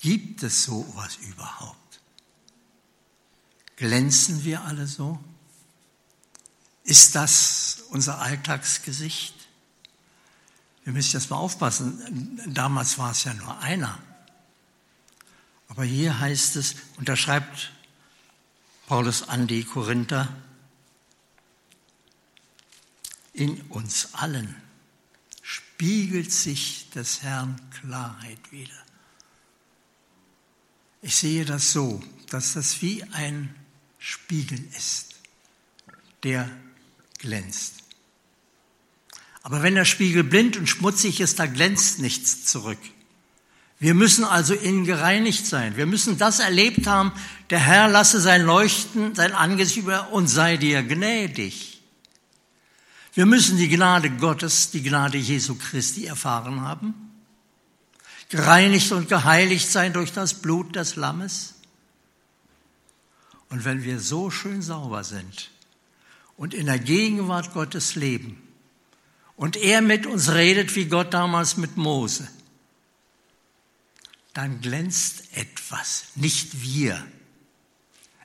Gibt 0.00 0.42
es 0.42 0.64
so 0.64 0.90
was 0.96 1.16
überhaupt? 1.16 2.00
Glänzen 3.76 4.44
wir 4.44 4.62
alle 4.62 4.86
so? 4.86 5.22
Ist 6.82 7.14
das 7.14 7.84
unser 7.90 8.20
Alltagsgesicht? 8.20 9.34
Wir 10.84 10.92
müssen 10.92 11.16
jetzt 11.16 11.30
mal 11.30 11.36
aufpassen. 11.36 12.40
Damals 12.52 12.98
war 12.98 13.12
es 13.12 13.24
ja 13.24 13.32
nur 13.34 13.58
einer. 13.60 13.98
Aber 15.68 15.84
hier 15.84 16.20
heißt 16.20 16.56
es, 16.56 16.76
und 16.98 17.08
da 17.08 17.16
schreibt 17.16 17.72
Paulus 18.86 19.22
an 19.28 19.46
die 19.46 19.64
Korinther, 19.64 20.28
in 23.32 23.60
uns 23.62 24.14
allen 24.14 24.54
spiegelt 25.42 26.30
sich 26.30 26.90
des 26.90 27.22
Herrn 27.22 27.60
Klarheit 27.70 28.52
wieder. 28.52 28.84
Ich 31.02 31.16
sehe 31.16 31.44
das 31.44 31.72
so, 31.72 32.02
dass 32.30 32.54
das 32.54 32.80
wie 32.80 33.02
ein 33.12 33.54
Spiegel 33.98 34.58
ist, 34.76 35.16
der 36.22 36.50
glänzt. 37.18 37.82
Aber 39.42 39.62
wenn 39.62 39.74
der 39.74 39.84
Spiegel 39.84 40.24
blind 40.24 40.56
und 40.56 40.66
schmutzig 40.66 41.20
ist, 41.20 41.38
da 41.38 41.46
glänzt 41.46 41.98
nichts 41.98 42.46
zurück. 42.46 42.78
Wir 43.80 43.94
müssen 43.94 44.24
also 44.24 44.54
innen 44.54 44.84
gereinigt 44.84 45.46
sein. 45.46 45.76
Wir 45.76 45.86
müssen 45.86 46.16
das 46.16 46.38
erlebt 46.38 46.86
haben, 46.86 47.12
der 47.50 47.58
Herr 47.58 47.88
lasse 47.88 48.20
sein 48.20 48.42
Leuchten, 48.42 49.14
sein 49.14 49.32
Angesicht 49.32 49.78
über 49.78 50.12
uns 50.12 50.32
sei 50.32 50.56
dir 50.56 50.82
gnädig. 50.82 51.82
Wir 53.14 53.26
müssen 53.26 53.58
die 53.58 53.68
Gnade 53.68 54.10
Gottes, 54.10 54.70
die 54.70 54.82
Gnade 54.82 55.18
Jesu 55.18 55.54
Christi 55.56 56.06
erfahren 56.06 56.62
haben, 56.62 56.94
gereinigt 58.28 58.90
und 58.90 59.08
geheiligt 59.08 59.70
sein 59.70 59.92
durch 59.92 60.12
das 60.12 60.34
Blut 60.34 60.74
des 60.74 60.96
Lammes. 60.96 61.54
Und 63.50 63.64
wenn 63.64 63.84
wir 63.84 64.00
so 64.00 64.30
schön 64.30 64.62
sauber 64.62 65.04
sind 65.04 65.50
und 66.36 66.54
in 66.54 66.66
der 66.66 66.80
Gegenwart 66.80 67.54
Gottes 67.54 67.94
leben 67.94 68.42
und 69.36 69.56
er 69.56 69.80
mit 69.80 70.06
uns 70.06 70.32
redet, 70.32 70.74
wie 70.74 70.86
Gott 70.86 71.14
damals 71.14 71.56
mit 71.56 71.76
Mose, 71.76 72.26
dann 74.34 74.60
glänzt 74.60 75.34
etwas, 75.36 76.06
nicht 76.16 76.60
wir. 76.60 77.06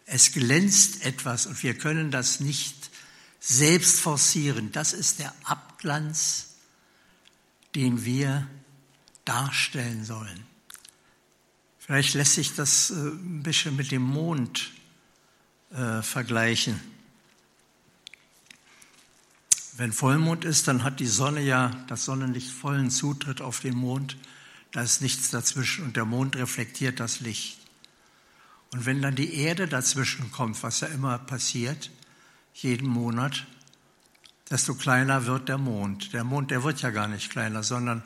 Es 0.06 0.32
glänzt 0.32 1.06
etwas 1.06 1.45
und 1.45 1.62
wir 1.63 1.78
können 1.78 2.10
das 2.10 2.39
nicht 2.39 2.89
selbst 3.39 4.00
forcieren. 4.00 4.72
Das 4.72 4.91
ist 4.91 5.19
der 5.19 5.34
Abglanz, 5.43 6.56
den 7.76 8.04
wir 8.06 8.48
darstellen 9.24 10.04
sollen. 10.04 10.43
Vielleicht 11.78 12.15
lässt 12.15 12.36
sich 12.36 12.56
das 12.56 12.89
äh, 12.89 12.95
ein 12.95 13.43
bisschen 13.43 13.76
mit 13.76 13.91
dem 13.91 14.02
Mond 14.02 14.72
äh, 15.72 16.02
vergleichen. 16.02 16.80
Wenn 19.78 19.93
Vollmond 19.93 20.43
ist, 20.43 20.67
dann 20.67 20.84
hat 20.84 21.00
die 21.00 21.08
Sonne 21.08 21.41
ja 21.41 21.72
das 21.88 22.06
Sonnenlicht 22.06 22.50
vollen 22.50 22.89
Zutritt 22.89 23.41
auf 23.41 23.60
den 23.62 23.76
Mond 23.76 24.17
da 24.71 24.82
ist 24.82 25.01
nichts 25.01 25.32
dazwischen 25.32 25.86
und 25.86 25.95
der 25.95 26.05
Mond 26.05 26.36
reflektiert 26.36 26.99
das 26.99 27.21
Licht. 27.21 27.58
Und 28.71 28.86
wenn 28.86 29.01
dann 29.01 29.15
die 29.15 29.36
Erde 29.36 29.67
dazwischen 29.67 30.32
kommt, 30.32 30.62
was 30.62 30.82
ja 30.82 30.88
immer 30.89 31.17
passiert, 31.17 31.89
jeden 32.53 32.88
Monat, 32.88 33.47
desto 34.51 34.75
kleiner 34.75 35.25
wird 35.25 35.49
der 35.49 35.58
Mond. 35.58 36.13
Der 36.13 36.23
Mond, 36.23 36.51
der 36.51 36.63
wird 36.63 36.82
ja 36.82 36.91
gar 36.91 37.08
nicht 37.08 37.32
kleiner, 37.32 37.63
sondern 37.63 38.03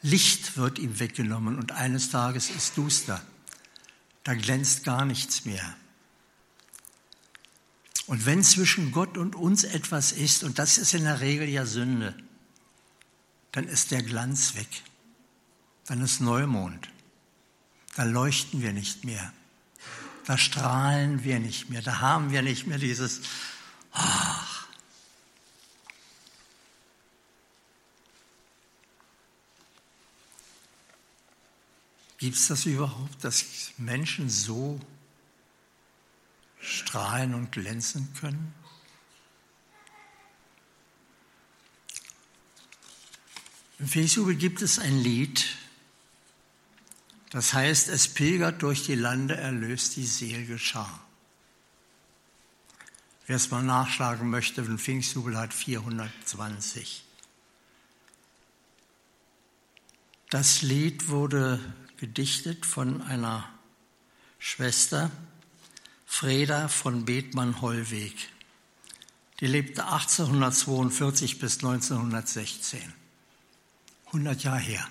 Licht 0.00 0.56
wird 0.56 0.78
ihm 0.78 0.98
weggenommen 0.98 1.58
und 1.58 1.72
eines 1.72 2.10
Tages 2.10 2.48
ist 2.48 2.78
duster. 2.78 3.22
Da 4.24 4.34
glänzt 4.34 4.84
gar 4.84 5.04
nichts 5.04 5.44
mehr. 5.44 5.76
Und 8.06 8.24
wenn 8.24 8.42
zwischen 8.42 8.92
Gott 8.92 9.18
und 9.18 9.36
uns 9.36 9.64
etwas 9.64 10.12
ist, 10.12 10.44
und 10.44 10.58
das 10.58 10.78
ist 10.78 10.94
in 10.94 11.04
der 11.04 11.20
Regel 11.20 11.48
ja 11.48 11.66
Sünde, 11.66 12.14
dann 13.52 13.64
ist 13.64 13.90
der 13.90 14.02
Glanz 14.02 14.54
weg 14.54 14.68
dann 15.90 16.02
ist 16.02 16.20
Neumond. 16.20 16.88
Da 17.96 18.04
leuchten 18.04 18.62
wir 18.62 18.72
nicht 18.72 19.04
mehr. 19.04 19.32
Da 20.24 20.38
strahlen 20.38 21.24
wir 21.24 21.40
nicht 21.40 21.68
mehr. 21.68 21.82
Da 21.82 21.98
haben 21.98 22.30
wir 22.30 22.42
nicht 22.42 22.68
mehr 22.68 22.78
dieses, 22.78 23.22
ach. 23.90 24.68
Gibt 32.18 32.36
es 32.36 32.46
das 32.46 32.66
überhaupt, 32.66 33.24
dass 33.24 33.72
Menschen 33.76 34.30
so 34.30 34.78
strahlen 36.60 37.34
und 37.34 37.50
glänzen 37.50 38.14
können? 38.20 38.54
Im 43.80 43.88
Pfingstjubel 43.88 44.36
gibt 44.36 44.62
es 44.62 44.78
ein 44.78 44.96
Lied, 44.96 45.56
das 47.30 47.54
heißt, 47.54 47.88
es 47.88 48.08
pilgert 48.08 48.62
durch 48.62 48.84
die 48.84 48.94
Lande, 48.96 49.36
erlöst 49.36 49.96
die 49.96 50.06
selige 50.06 50.58
Schar. 50.58 51.00
Wer 53.26 53.36
es 53.36 53.50
mal 53.52 53.62
nachschlagen 53.62 54.28
möchte, 54.28 54.62
den 54.62 54.78
Pfingstjubel 54.78 55.38
hat 55.38 55.54
420. 55.54 57.04
Das 60.30 60.62
Lied 60.62 61.08
wurde 61.08 61.60
gedichtet 61.96 62.66
von 62.66 63.02
einer 63.02 63.48
Schwester, 64.40 65.12
Freda 66.06 66.66
von 66.66 67.04
Bethmann-Hollweg. 67.04 68.16
Die 69.38 69.46
lebte 69.46 69.84
1842 69.84 71.38
bis 71.38 71.58
1916. 71.58 72.92
100 74.06 74.42
Jahre 74.42 74.58
her. 74.58 74.88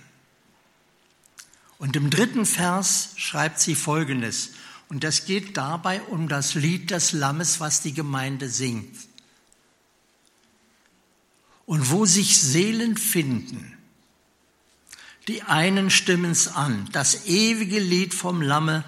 Und 1.79 1.95
im 1.95 2.09
dritten 2.09 2.45
Vers 2.45 3.13
schreibt 3.15 3.59
sie 3.59 3.73
Folgendes. 3.73 4.51
Und 4.89 5.03
das 5.03 5.25
geht 5.25 5.55
dabei 5.57 6.01
um 6.01 6.27
das 6.27 6.53
Lied 6.53 6.91
des 6.91 7.13
Lammes, 7.13 7.59
was 7.59 7.81
die 7.81 7.93
Gemeinde 7.93 8.49
singt. 8.49 8.95
Und 11.65 11.89
wo 11.89 12.05
sich 12.05 12.39
Seelen 12.41 12.97
finden, 12.97 13.77
die 15.27 15.43
einen 15.43 15.89
stimmen's 15.89 16.47
an, 16.47 16.89
das 16.91 17.27
ewige 17.27 17.79
Lied 17.79 18.13
vom 18.13 18.41
Lamme, 18.41 18.83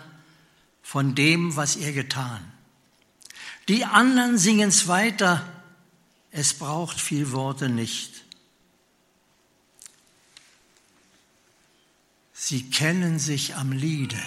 von 0.82 1.16
dem, 1.16 1.56
was 1.56 1.76
er 1.76 1.94
getan. 1.94 2.52
Die 3.68 3.86
anderen 3.86 4.38
singen's 4.38 4.88
weiter, 4.88 5.48
es 6.32 6.56
braucht 6.56 7.00
viel 7.00 7.32
Worte 7.32 7.70
nicht. 7.70 8.21
Sie 12.44 12.72
kennen 12.72 13.20
sich 13.20 13.56
am 13.56 13.72
Liede, 13.72 14.20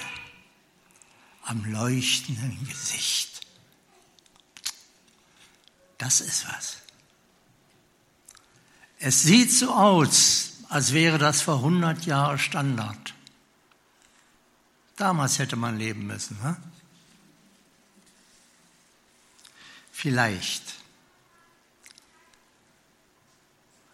am 1.42 1.64
leuchtenden 1.64 2.64
Gesicht. 2.64 3.40
Das 5.98 6.20
ist 6.20 6.46
was. 6.46 6.76
Es 9.00 9.22
sieht 9.22 9.50
so 9.50 9.74
aus, 9.74 10.58
als 10.68 10.92
wäre 10.92 11.18
das 11.18 11.42
vor 11.42 11.56
100 11.56 12.06
Jahren 12.06 12.38
Standard. 12.38 13.14
Damals 14.94 15.40
hätte 15.40 15.56
man 15.56 15.76
leben 15.76 16.06
müssen. 16.06 16.40
Ne? 16.40 16.56
Vielleicht. 19.90 20.62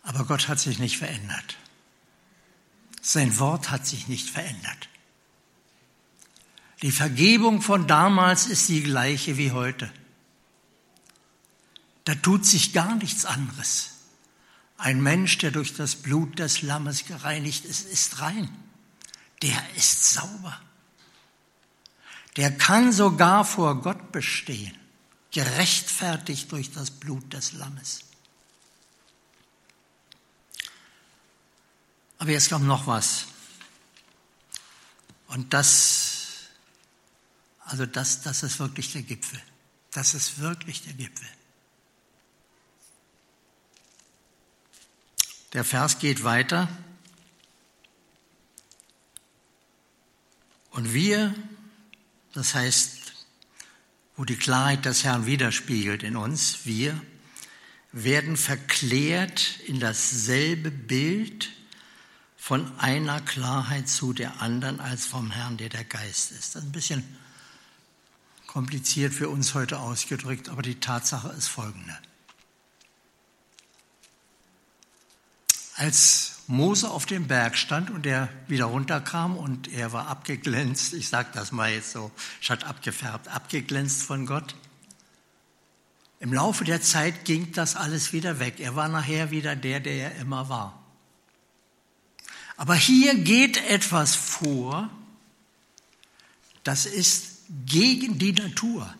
Aber 0.03 0.27
Gott 0.27 0.47
hat 0.47 0.61
sich 0.61 0.79
nicht 0.79 0.99
verändert. 0.99 1.57
Sein 3.01 3.39
Wort 3.39 3.71
hat 3.71 3.87
sich 3.87 4.09
nicht 4.09 4.29
verändert. 4.29 4.89
Die 6.83 6.93
Vergebung 6.93 7.61
von 7.61 7.87
damals 7.87 8.47
ist 8.47 8.69
die 8.69 8.83
gleiche 8.83 9.37
wie 9.37 9.53
heute. 9.53 9.91
Da 12.05 12.15
tut 12.15 12.47
sich 12.47 12.73
gar 12.73 12.95
nichts 12.97 13.25
anderes. 13.25 13.91
Ein 14.79 15.03
Mensch, 15.03 15.37
der 15.39 15.51
durch 15.51 15.75
das 15.75 15.97
Blut 15.97 16.39
des 16.39 16.63
Lammes 16.63 17.05
gereinigt 17.05 17.67
ist, 17.67 17.87
ist 17.87 18.21
rein. 18.23 18.49
Der 19.43 19.63
ist 19.77 20.15
sauber. 20.15 20.59
Der 22.37 22.57
kann 22.57 22.93
sogar 22.93 23.45
vor 23.45 23.83
Gott 23.83 24.13
bestehen, 24.13 24.75
gerechtfertigt 25.33 26.51
durch 26.53 26.71
das 26.71 26.91
Blut 26.91 27.33
des 27.33 27.53
Lammes. 27.53 28.01
Aber 32.21 32.33
jetzt 32.33 32.51
kommt 32.51 32.67
noch 32.67 32.87
was. 32.87 33.25
Und 35.29 35.55
das, 35.55 36.49
also 37.65 37.87
das, 37.87 38.21
das 38.21 38.43
ist 38.43 38.59
wirklich 38.59 38.93
der 38.93 39.03
Gipfel. 39.03 39.41
Das 39.91 40.13
ist 40.13 40.39
wirklich 40.39 40.83
der 40.83 40.93
Gipfel. 40.93 41.27
Der 45.55 45.65
Vers 45.65 45.99
geht 45.99 46.23
weiter. 46.23 46.69
Und 50.73 50.93
wir, 50.93 51.35
das 52.35 52.55
heißt, 52.55 53.15
wo 54.17 54.27
die 54.27 54.37
Klarheit 54.37 54.85
des 54.85 55.05
Herrn 55.05 55.25
widerspiegelt 55.25 56.03
in 56.03 56.17
uns, 56.17 56.67
wir 56.67 57.01
werden 57.93 58.37
verklärt 58.37 59.59
in 59.61 59.81
dasselbe 59.81 60.71
Bild 60.71 61.51
von 62.41 62.73
einer 62.79 63.21
Klarheit 63.21 63.87
zu 63.87 64.15
der 64.15 64.41
anderen 64.41 64.81
als 64.81 65.05
vom 65.05 65.31
Herrn, 65.31 65.59
der 65.59 65.69
der 65.69 65.85
Geist 65.85 66.33
ist. 66.33 66.55
Das 66.55 66.63
ist 66.63 66.69
ein 66.69 66.73
bisschen 66.73 67.19
kompliziert 68.47 69.13
für 69.13 69.29
uns 69.29 69.53
heute 69.53 69.79
ausgedrückt, 69.79 70.49
aber 70.49 70.63
die 70.63 70.81
Tatsache 70.81 71.29
ist 71.37 71.49
folgende. 71.49 71.97
Als 75.77 76.39
Mose 76.47 76.91
auf 76.91 77.05
dem 77.05 77.29
Berg 77.29 77.59
stand 77.59 77.91
und 77.91 78.07
er 78.07 78.31
wieder 78.49 78.65
runterkam 78.65 79.37
und 79.37 79.69
er 79.69 79.93
war 79.93 80.09
abgeglänzt, 80.09 80.95
ich 80.95 81.11
sage 81.11 81.29
das 81.35 81.53
mal 81.53 81.71
jetzt 81.71 81.93
so, 81.93 82.11
statt 82.41 82.65
abgefärbt, 82.65 83.29
abgeglänzt 83.29 84.03
von 84.03 84.25
Gott. 84.25 84.57
Im 86.21 86.33
Laufe 86.33 86.65
der 86.65 86.81
Zeit 86.81 87.27
ging 87.27 87.53
das 87.53 87.77
alles 87.77 88.15
wieder 88.15 88.41
weg. 88.41 88.61
Er 88.61 88.75
war 88.77 88.89
nachher 88.89 89.31
wieder 89.31 89.57
der, 89.57 89.81
der 89.81 89.95
er 89.95 90.15
immer 90.17 90.49
war. 90.49 90.80
Aber 92.61 92.75
hier 92.75 93.15
geht 93.15 93.57
etwas 93.71 94.15
vor, 94.15 94.91
das 96.63 96.85
ist 96.85 97.39
gegen 97.65 98.19
die 98.19 98.35
Natur. 98.35 98.95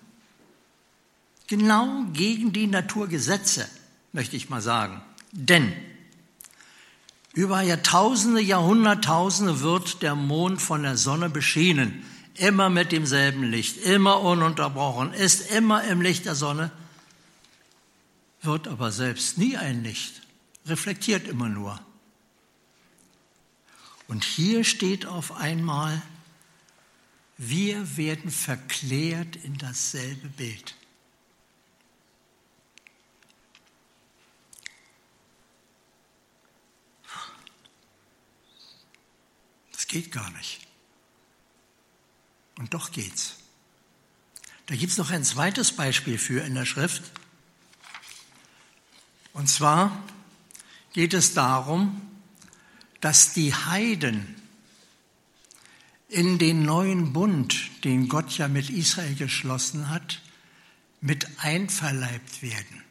Genau 1.47 2.05
gegen 2.15 2.55
die 2.55 2.67
Naturgesetze, 2.67 3.69
möchte 4.15 4.35
ich 4.35 4.49
mal 4.49 4.63
sagen. 4.63 5.03
Denn 5.33 5.75
über 7.35 7.61
Jahrtausende, 7.61 8.41
Jahrhunderttausende 8.41 9.61
wird 9.61 10.01
der 10.01 10.15
Mond 10.15 10.63
von 10.63 10.83
der 10.83 10.97
Sonne 10.97 11.29
beschienen, 11.29 12.03
immer 12.37 12.71
mit 12.71 12.93
demselben 12.93 13.43
Licht, 13.43 13.77
immer 13.77 14.23
ununterbrochen, 14.23 15.13
ist 15.13 15.51
immer 15.51 15.85
im 15.85 16.01
Licht 16.01 16.25
der 16.25 16.35
Sonne, 16.35 16.71
wird 18.41 18.69
aber 18.69 18.91
selbst 18.91 19.37
nie 19.37 19.59
ein 19.59 19.85
Licht, 19.85 20.23
reflektiert 20.65 21.29
immer 21.29 21.51
nur. 21.51 21.79
Und 24.11 24.25
hier 24.25 24.65
steht 24.65 25.07
auf 25.07 25.33
einmal, 25.33 26.03
wir 27.39 27.97
werden 27.97 28.31
verklärt 28.31 29.37
in 29.37 29.57
dasselbe 29.57 30.29
Bild. 30.29 30.75
geht 39.91 40.13
gar 40.13 40.31
nicht. 40.31 40.61
Und 42.59 42.75
doch 42.75 42.93
geht's. 42.93 43.37
Da 44.67 44.77
gibt 44.77 44.93
es 44.93 44.99
noch 44.99 45.11
ein 45.11 45.25
zweites 45.25 45.73
Beispiel 45.73 46.17
für 46.17 46.45
in 46.45 46.55
der 46.55 46.65
Schrift. 46.65 47.11
Und 49.33 49.49
zwar 49.49 50.01
geht 50.93 51.13
es 51.13 51.35
darum, 51.35 52.10
dass 53.01 53.33
die 53.33 53.55
Heiden 53.55 54.37
in 56.09 56.39
den 56.39 56.65
neuen 56.65 57.13
Bund, 57.13 57.71
den 57.85 58.09
Gott 58.09 58.37
ja 58.37 58.49
mit 58.49 58.69
Israel 58.69 59.15
geschlossen 59.15 59.89
hat, 59.91 60.21
mit 61.01 61.27
einverleibt 61.39 62.43
werden. 62.43 62.83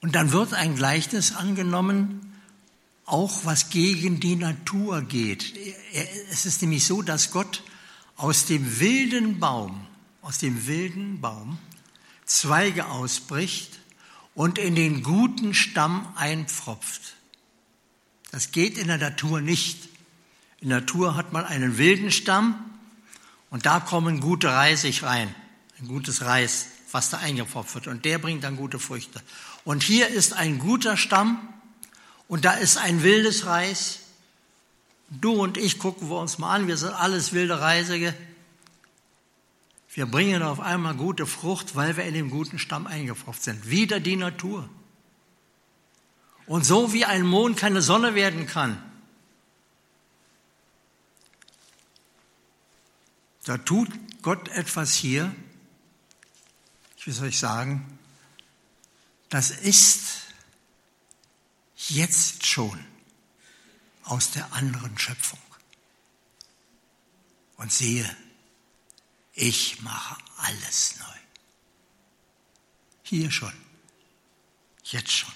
Und 0.00 0.14
dann 0.14 0.32
wird 0.32 0.54
ein 0.54 0.74
Gleichnis 0.74 1.34
angenommen, 1.34 2.34
auch 3.06 3.44
was 3.44 3.70
gegen 3.70 4.20
die 4.20 4.36
Natur 4.36 5.02
geht. 5.02 5.54
Es 6.30 6.46
ist 6.46 6.62
nämlich 6.62 6.86
so, 6.86 7.02
dass 7.02 7.30
Gott 7.30 7.62
aus 8.16 8.46
dem 8.46 8.80
wilden 8.80 9.38
Baum, 9.38 9.86
aus 10.22 10.38
dem 10.38 10.66
wilden 10.66 11.20
Baum 11.20 11.58
Zweige 12.24 12.86
ausbricht 12.86 13.78
und 14.34 14.58
in 14.58 14.74
den 14.74 15.02
guten 15.02 15.52
Stamm 15.52 16.08
einpfropft. 16.16 17.13
Das 18.34 18.50
geht 18.50 18.78
in 18.78 18.88
der 18.88 18.98
Natur 18.98 19.40
nicht. 19.40 19.88
In 20.58 20.70
der 20.70 20.80
Natur 20.80 21.14
hat 21.14 21.32
man 21.32 21.44
einen 21.44 21.78
wilden 21.78 22.10
Stamm 22.10 22.58
und 23.48 23.64
da 23.64 23.78
kommen 23.78 24.18
gute 24.18 24.48
Reisig 24.48 25.04
rein, 25.04 25.32
ein 25.78 25.86
gutes 25.86 26.22
Reis, 26.22 26.66
was 26.90 27.10
da 27.10 27.18
eingepfropft 27.18 27.76
wird 27.76 27.86
und 27.86 28.04
der 28.04 28.18
bringt 28.18 28.42
dann 28.42 28.56
gute 28.56 28.80
Früchte. 28.80 29.22
Und 29.62 29.84
hier 29.84 30.08
ist 30.08 30.32
ein 30.32 30.58
guter 30.58 30.96
Stamm 30.96 31.48
und 32.26 32.44
da 32.44 32.54
ist 32.54 32.76
ein 32.76 33.04
wildes 33.04 33.46
Reis. 33.46 34.00
Du 35.10 35.34
und 35.34 35.56
ich 35.56 35.78
gucken 35.78 36.10
wir 36.10 36.18
uns 36.18 36.38
mal 36.38 36.56
an, 36.56 36.66
wir 36.66 36.76
sind 36.76 36.92
alles 36.92 37.34
wilde 37.34 37.60
Reisige. 37.60 38.16
Wir 39.92 40.06
bringen 40.06 40.42
auf 40.42 40.58
einmal 40.58 40.96
gute 40.96 41.26
Frucht, 41.26 41.76
weil 41.76 41.96
wir 41.96 42.02
in 42.02 42.14
dem 42.14 42.30
guten 42.30 42.58
Stamm 42.58 42.88
eingepfropft 42.88 43.44
sind. 43.44 43.70
Wieder 43.70 44.00
die 44.00 44.16
Natur. 44.16 44.68
Und 46.46 46.64
so 46.64 46.92
wie 46.92 47.04
ein 47.04 47.26
Mond 47.26 47.56
keine 47.56 47.80
Sonne 47.80 48.14
werden 48.14 48.46
kann, 48.46 48.82
da 53.44 53.58
tut 53.58 53.90
Gott 54.22 54.48
etwas 54.48 54.94
hier, 54.94 55.34
ich 56.96 57.06
will 57.06 57.14
es 57.14 57.20
euch 57.20 57.38
sagen, 57.38 57.98
das 59.28 59.50
ist 59.50 60.22
jetzt 61.76 62.46
schon 62.46 62.84
aus 64.04 64.30
der 64.30 64.52
anderen 64.52 64.98
Schöpfung. 64.98 65.38
Und 67.56 67.72
siehe, 67.72 68.08
ich 69.32 69.80
mache 69.82 70.22
alles 70.38 70.96
neu. 70.98 71.18
Hier 73.02 73.30
schon, 73.30 73.52
jetzt 74.84 75.12
schon. 75.12 75.32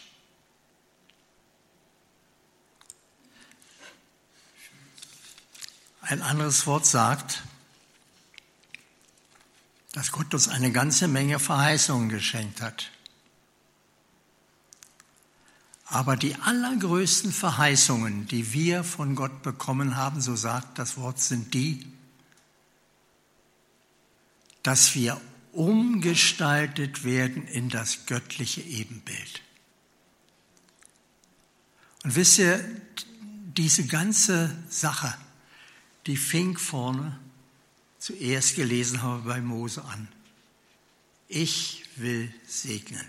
Ein 6.08 6.22
anderes 6.22 6.66
Wort 6.66 6.86
sagt, 6.86 7.42
dass 9.92 10.10
Gott 10.10 10.32
uns 10.32 10.48
eine 10.48 10.72
ganze 10.72 11.06
Menge 11.06 11.38
Verheißungen 11.38 12.08
geschenkt 12.08 12.62
hat. 12.62 12.90
Aber 15.84 16.16
die 16.16 16.34
allergrößten 16.36 17.30
Verheißungen, 17.30 18.26
die 18.26 18.54
wir 18.54 18.84
von 18.84 19.16
Gott 19.16 19.42
bekommen 19.42 19.96
haben, 19.96 20.22
so 20.22 20.34
sagt 20.34 20.78
das 20.78 20.96
Wort, 20.96 21.20
sind 21.20 21.52
die, 21.52 21.86
dass 24.62 24.94
wir 24.94 25.20
umgestaltet 25.52 27.04
werden 27.04 27.46
in 27.46 27.68
das 27.68 28.06
göttliche 28.06 28.62
Ebenbild. 28.62 29.42
Und 32.02 32.16
wisst 32.16 32.38
ihr, 32.38 32.64
diese 33.58 33.86
ganze 33.86 34.56
Sache, 34.70 35.14
die 36.08 36.16
fing 36.16 36.56
vorne, 36.56 37.20
zuerst 37.98 38.56
gelesen 38.56 39.02
habe 39.02 39.28
bei 39.28 39.40
Mose 39.42 39.84
an. 39.84 40.08
Ich 41.28 41.84
will 41.96 42.32
segnen. 42.46 43.04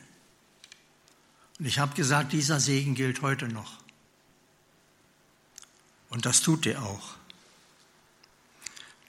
Und 1.57 1.65
ich 1.65 1.79
habe 1.79 1.95
gesagt, 1.95 2.33
dieser 2.33 2.59
Segen 2.59 2.95
gilt 2.95 3.21
heute 3.21 3.47
noch. 3.47 3.79
Und 6.09 6.25
das 6.25 6.41
tut 6.41 6.65
er 6.65 6.83
auch. 6.83 7.15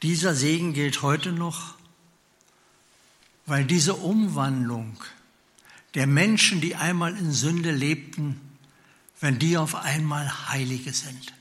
Dieser 0.02 0.36
Segen 0.36 0.72
gilt 0.72 1.02
heute 1.02 1.32
noch, 1.32 1.74
weil 3.46 3.64
diese 3.64 3.94
Umwandlung 3.94 5.02
der 5.94 6.06
Menschen, 6.06 6.60
die 6.60 6.76
einmal 6.76 7.16
in 7.16 7.32
Sünde 7.32 7.72
lebten, 7.72 8.40
wenn 9.18 9.40
die 9.40 9.58
auf 9.58 9.74
einmal 9.74 10.48
Heilige 10.48 10.92
sind. 10.92 11.34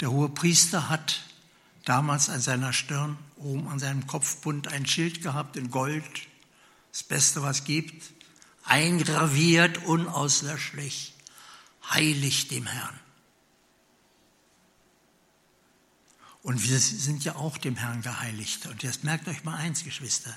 Der 0.00 0.10
hohe 0.10 0.28
Priester 0.28 0.88
hat 0.88 1.22
damals 1.84 2.28
an 2.28 2.40
seiner 2.40 2.72
Stirn, 2.72 3.18
oben 3.36 3.68
an 3.68 3.78
seinem 3.78 4.06
Kopfbund 4.06 4.68
ein 4.68 4.86
Schild 4.86 5.22
gehabt 5.22 5.56
in 5.56 5.70
Gold, 5.70 6.04
das 6.92 7.02
Beste, 7.02 7.42
was 7.42 7.64
gibt, 7.64 8.12
eingraviert, 8.64 9.84
unauslöschlich, 9.84 11.14
heilig 11.90 12.48
dem 12.48 12.66
Herrn. 12.66 12.98
Und 16.42 16.62
wir 16.62 16.78
sind 16.78 17.24
ja 17.24 17.34
auch 17.34 17.58
dem 17.58 17.76
Herrn 17.76 18.00
geheiligt. 18.02 18.66
Und 18.66 18.82
jetzt 18.82 19.04
merkt 19.04 19.28
euch 19.28 19.44
mal 19.44 19.56
eins, 19.56 19.84
Geschwister. 19.84 20.36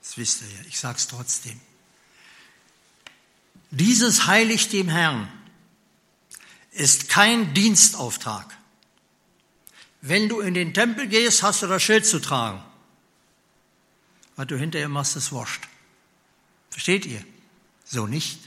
Das 0.00 0.16
wisst 0.18 0.42
ihr 0.42 0.48
ja, 0.48 0.64
ich 0.68 0.78
sage 0.78 0.98
es 0.98 1.08
trotzdem. 1.08 1.60
Dieses 3.70 4.26
Heilig 4.26 4.68
dem 4.68 4.88
Herrn 4.88 5.28
ist 6.70 7.08
kein 7.08 7.54
Dienstauftrag. 7.54 8.55
Wenn 10.08 10.28
du 10.28 10.40
in 10.40 10.54
den 10.54 10.74
Tempel 10.74 11.08
gehst, 11.08 11.42
hast 11.42 11.62
du 11.62 11.66
das 11.66 11.82
Schild 11.82 12.06
zu 12.06 12.20
tragen. 12.20 12.62
Was 14.36 14.46
du 14.46 14.56
hinterher 14.56 14.88
machst, 14.88 15.16
ist 15.16 15.32
wurscht. 15.32 15.66
Versteht 16.70 17.06
ihr? 17.06 17.22
So 17.84 18.06
nicht. 18.06 18.40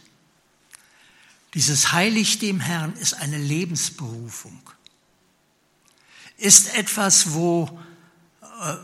Dieses 1.53 1.91
Heilig 1.91 2.39
dem 2.39 2.59
Herrn 2.59 2.93
ist 2.93 3.15
eine 3.15 3.37
Lebensberufung. 3.37 4.61
Ist 6.37 6.75
etwas, 6.77 7.33
wo, 7.33 7.79
äh, 8.41 8.75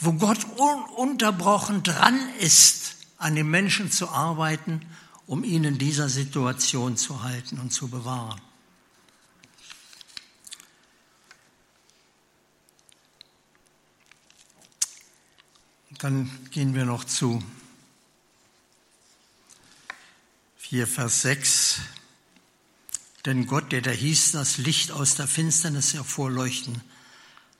wo 0.00 0.12
Gott 0.14 0.38
ununterbrochen 0.56 1.82
dran 1.82 2.18
ist, 2.40 2.96
an 3.18 3.34
den 3.34 3.50
Menschen 3.50 3.90
zu 3.92 4.08
arbeiten 4.08 4.80
um 5.30 5.44
ihn 5.44 5.62
in 5.62 5.78
dieser 5.78 6.08
Situation 6.08 6.96
zu 6.96 7.22
halten 7.22 7.60
und 7.60 7.72
zu 7.72 7.86
bewahren. 7.86 8.40
Dann 16.00 16.30
gehen 16.50 16.74
wir 16.74 16.86
noch 16.86 17.04
zu 17.04 17.42
4, 20.56 20.86
Vers 20.86 21.22
6. 21.22 21.80
Denn 23.26 23.46
Gott, 23.46 23.70
der 23.70 23.82
da 23.82 23.90
hieß, 23.90 24.32
das 24.32 24.56
Licht 24.56 24.92
aus 24.92 25.16
der 25.16 25.26
Finsternis 25.26 25.92
hervorleuchten, 25.92 26.80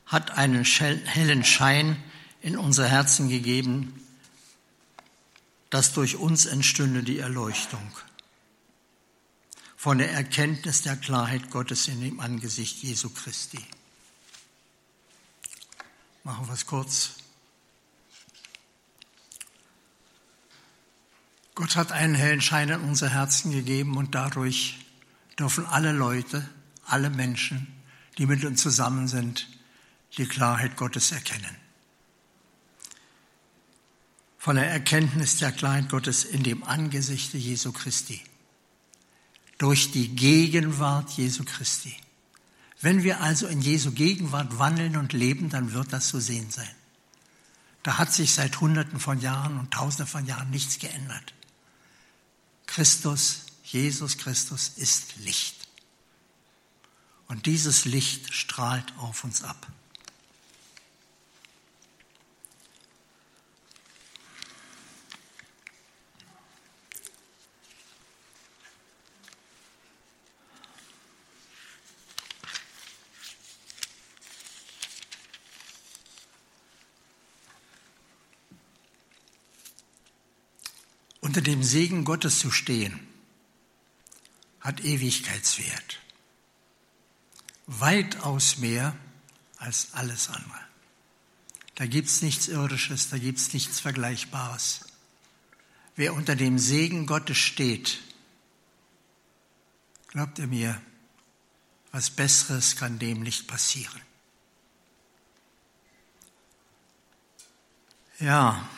hat 0.07 0.30
einen 0.30 0.64
hellen 0.64 1.45
Schein 1.45 2.03
in 2.41 2.57
unsere 2.57 2.88
Herzen 2.88 3.28
gegeben, 3.28 4.07
dass 5.68 5.93
durch 5.93 6.16
uns 6.16 6.47
entstünde 6.47 7.03
die 7.03 7.18
Erleuchtung 7.18 7.93
von 9.76 9.99
der 9.99 10.12
Erkenntnis 10.12 10.80
der 10.82 10.97
Klarheit 10.97 11.51
Gottes 11.51 11.88
in 11.88 12.01
dem 12.01 12.20
Angesicht 12.20 12.82
Jesu 12.82 13.11
Christi. 13.11 13.64
Machen 16.24 16.47
wir 16.47 16.55
es 16.55 16.66
kurz. 16.66 17.19
Gott 21.61 21.76
hat 21.76 21.92
einen 21.92 22.14
hellen 22.14 22.40
Schein 22.40 22.70
in 22.70 22.80
unser 22.80 23.11
Herzen 23.11 23.52
gegeben 23.52 23.96
und 23.96 24.14
dadurch 24.14 24.78
dürfen 25.38 25.66
alle 25.66 25.92
Leute, 25.92 26.48
alle 26.86 27.11
Menschen, 27.11 27.66
die 28.18 28.26
mit 28.26 28.44
uns 28.44 28.62
zusammen 28.62 29.08
sind, 29.08 29.48
die 30.16 30.26
Klarheit 30.26 30.76
Gottes 30.76 31.12
erkennen 31.12 31.61
von 34.40 34.56
der 34.56 34.70
Erkenntnis 34.70 35.36
der 35.36 35.52
Klarheit 35.52 35.90
Gottes 35.90 36.24
in 36.24 36.42
dem 36.42 36.64
Angesichte 36.64 37.36
Jesu 37.36 37.72
Christi. 37.72 38.22
Durch 39.58 39.92
die 39.92 40.08
Gegenwart 40.08 41.11
Jesu 41.11 41.44
Christi. 41.44 41.94
Wenn 42.80 43.02
wir 43.02 43.20
also 43.20 43.46
in 43.46 43.61
Jesu 43.61 43.92
Gegenwart 43.92 44.58
wandeln 44.58 44.96
und 44.96 45.12
leben, 45.12 45.50
dann 45.50 45.74
wird 45.74 45.92
das 45.92 46.08
zu 46.08 46.20
sehen 46.20 46.50
sein. 46.50 46.70
Da 47.82 47.98
hat 47.98 48.14
sich 48.14 48.32
seit 48.32 48.62
Hunderten 48.62 48.98
von 48.98 49.20
Jahren 49.20 49.58
und 49.58 49.72
Tausenden 49.72 50.06
von 50.06 50.24
Jahren 50.24 50.48
nichts 50.48 50.78
geändert. 50.78 51.34
Christus, 52.70 53.46
Jesus 53.64 54.16
Christus 54.16 54.70
ist 54.76 55.16
Licht. 55.16 55.56
Und 57.26 57.46
dieses 57.46 57.84
Licht 57.84 58.32
strahlt 58.32 58.96
auf 58.96 59.24
uns 59.24 59.42
ab. 59.42 59.66
Unter 81.31 81.43
dem 81.43 81.62
Segen 81.62 82.05
Gottes 82.05 82.41
zu 82.41 82.51
stehen, 82.51 82.99
hat 84.61 84.81
Ewigkeitswert. 84.81 86.01
Weitaus 87.68 88.59
mehr 88.59 88.97
als 89.57 89.91
alles 89.93 90.28
andere. 90.28 90.59
Da 91.76 91.87
gibt 91.87 92.09
es 92.09 92.22
nichts 92.22 92.49
Irdisches, 92.49 93.11
da 93.11 93.18
gibt 93.18 93.39
es 93.39 93.53
nichts 93.53 93.78
Vergleichbares. 93.78 94.87
Wer 95.95 96.14
unter 96.14 96.35
dem 96.35 96.59
Segen 96.59 97.07
Gottes 97.07 97.39
steht, 97.39 98.01
glaubt 100.09 100.41
ihr 100.41 100.49
mir, 100.49 100.83
was 101.93 102.11
Besseres 102.11 102.74
kann 102.74 102.99
dem 102.99 103.22
nicht 103.22 103.47
passieren. 103.47 104.03
Ja, 108.18 108.68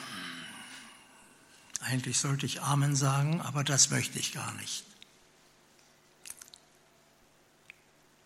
eigentlich 1.82 2.18
sollte 2.18 2.46
ich 2.46 2.62
Amen 2.62 2.96
sagen, 2.96 3.40
aber 3.40 3.64
das 3.64 3.90
möchte 3.90 4.18
ich 4.18 4.32
gar 4.32 4.52
nicht. 4.54 4.84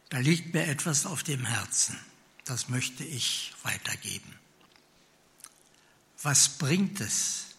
Da 0.09 0.19
liegt 0.19 0.55
mir 0.55 0.67
etwas 0.67 1.07
auf 1.07 1.23
dem 1.23 1.45
Herzen. 1.45 1.99
Das 2.45 2.69
möchte 2.69 3.03
ich 3.03 3.55
weitergeben. 3.63 4.33
Was 6.23 6.59
bringt 6.59 7.01
es, 7.01 7.57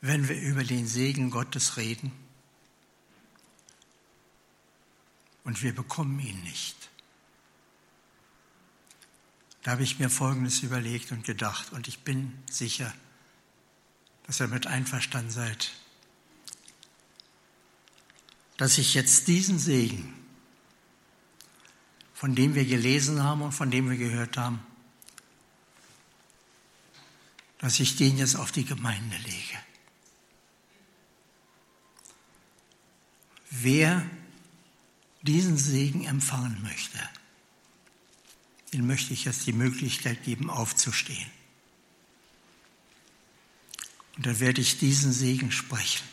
wenn 0.00 0.28
wir 0.28 0.40
über 0.40 0.64
den 0.64 0.86
Segen 0.86 1.30
Gottes 1.30 1.76
reden 1.76 2.12
und 5.44 5.62
wir 5.62 5.74
bekommen 5.74 6.18
ihn 6.20 6.40
nicht? 6.42 6.88
Da 9.62 9.72
habe 9.72 9.82
ich 9.82 9.98
mir 9.98 10.10
Folgendes 10.10 10.62
überlegt 10.62 11.10
und 11.12 11.24
gedacht 11.24 11.72
und 11.72 11.88
ich 11.88 12.00
bin 12.00 12.42
sicher, 12.50 12.92
dass 14.26 14.40
ihr 14.40 14.48
mit 14.48 14.66
einverstanden 14.66 15.30
seid, 15.30 15.72
dass 18.56 18.78
ich 18.78 18.94
jetzt 18.94 19.28
diesen 19.28 19.58
Segen, 19.58 20.14
von 22.14 22.34
dem 22.34 22.54
wir 22.54 22.64
gelesen 22.64 23.22
haben 23.22 23.42
und 23.42 23.52
von 23.52 23.70
dem 23.70 23.90
wir 23.90 23.96
gehört 23.96 24.36
haben, 24.36 24.64
dass 27.58 27.80
ich 27.80 27.96
den 27.96 28.18
jetzt 28.18 28.36
auf 28.36 28.52
die 28.52 28.64
Gemeinde 28.64 29.16
lege. 29.16 29.58
Wer 33.50 34.04
diesen 35.22 35.56
Segen 35.56 36.04
empfangen 36.04 36.62
möchte, 36.62 36.98
den 38.72 38.86
möchte 38.86 39.14
ich 39.14 39.24
jetzt 39.24 39.46
die 39.46 39.52
Möglichkeit 39.52 40.22
geben, 40.24 40.50
aufzustehen. 40.50 41.30
Und 44.16 44.26
dann 44.26 44.40
werde 44.40 44.60
ich 44.60 44.78
diesen 44.78 45.12
Segen 45.12 45.50
sprechen, 45.50 46.06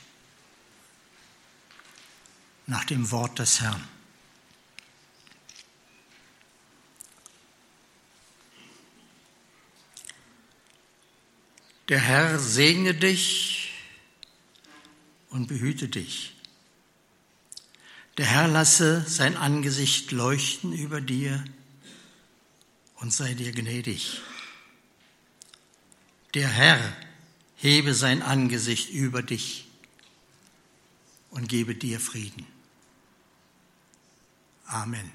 nach 2.65 2.85
dem 2.85 3.11
Wort 3.11 3.39
des 3.39 3.61
Herrn. 3.61 3.87
Der 11.89 11.99
Herr 11.99 12.39
segne 12.39 12.93
dich 12.93 13.73
und 15.29 15.47
behüte 15.47 15.89
dich. 15.89 16.33
Der 18.17 18.25
Herr 18.25 18.47
lasse 18.47 19.03
sein 19.07 19.35
Angesicht 19.35 20.11
leuchten 20.11 20.73
über 20.73 21.01
dir 21.01 21.43
und 22.95 23.13
sei 23.13 23.33
dir 23.33 23.51
gnädig. 23.51 24.21
Der 26.33 26.47
Herr 26.47 26.95
hebe 27.61 27.93
sein 27.93 28.23
Angesicht 28.23 28.89
über 28.89 29.21
dich 29.21 29.67
und 31.29 31.47
gebe 31.47 31.75
dir 31.75 31.99
Frieden. 31.99 32.45
Amen. 34.65 35.11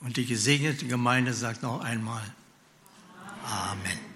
Und 0.00 0.16
die 0.16 0.26
gesegnete 0.26 0.86
Gemeinde 0.86 1.34
sagt 1.34 1.62
noch 1.62 1.80
einmal 1.80 2.22
Amen. 3.44 4.07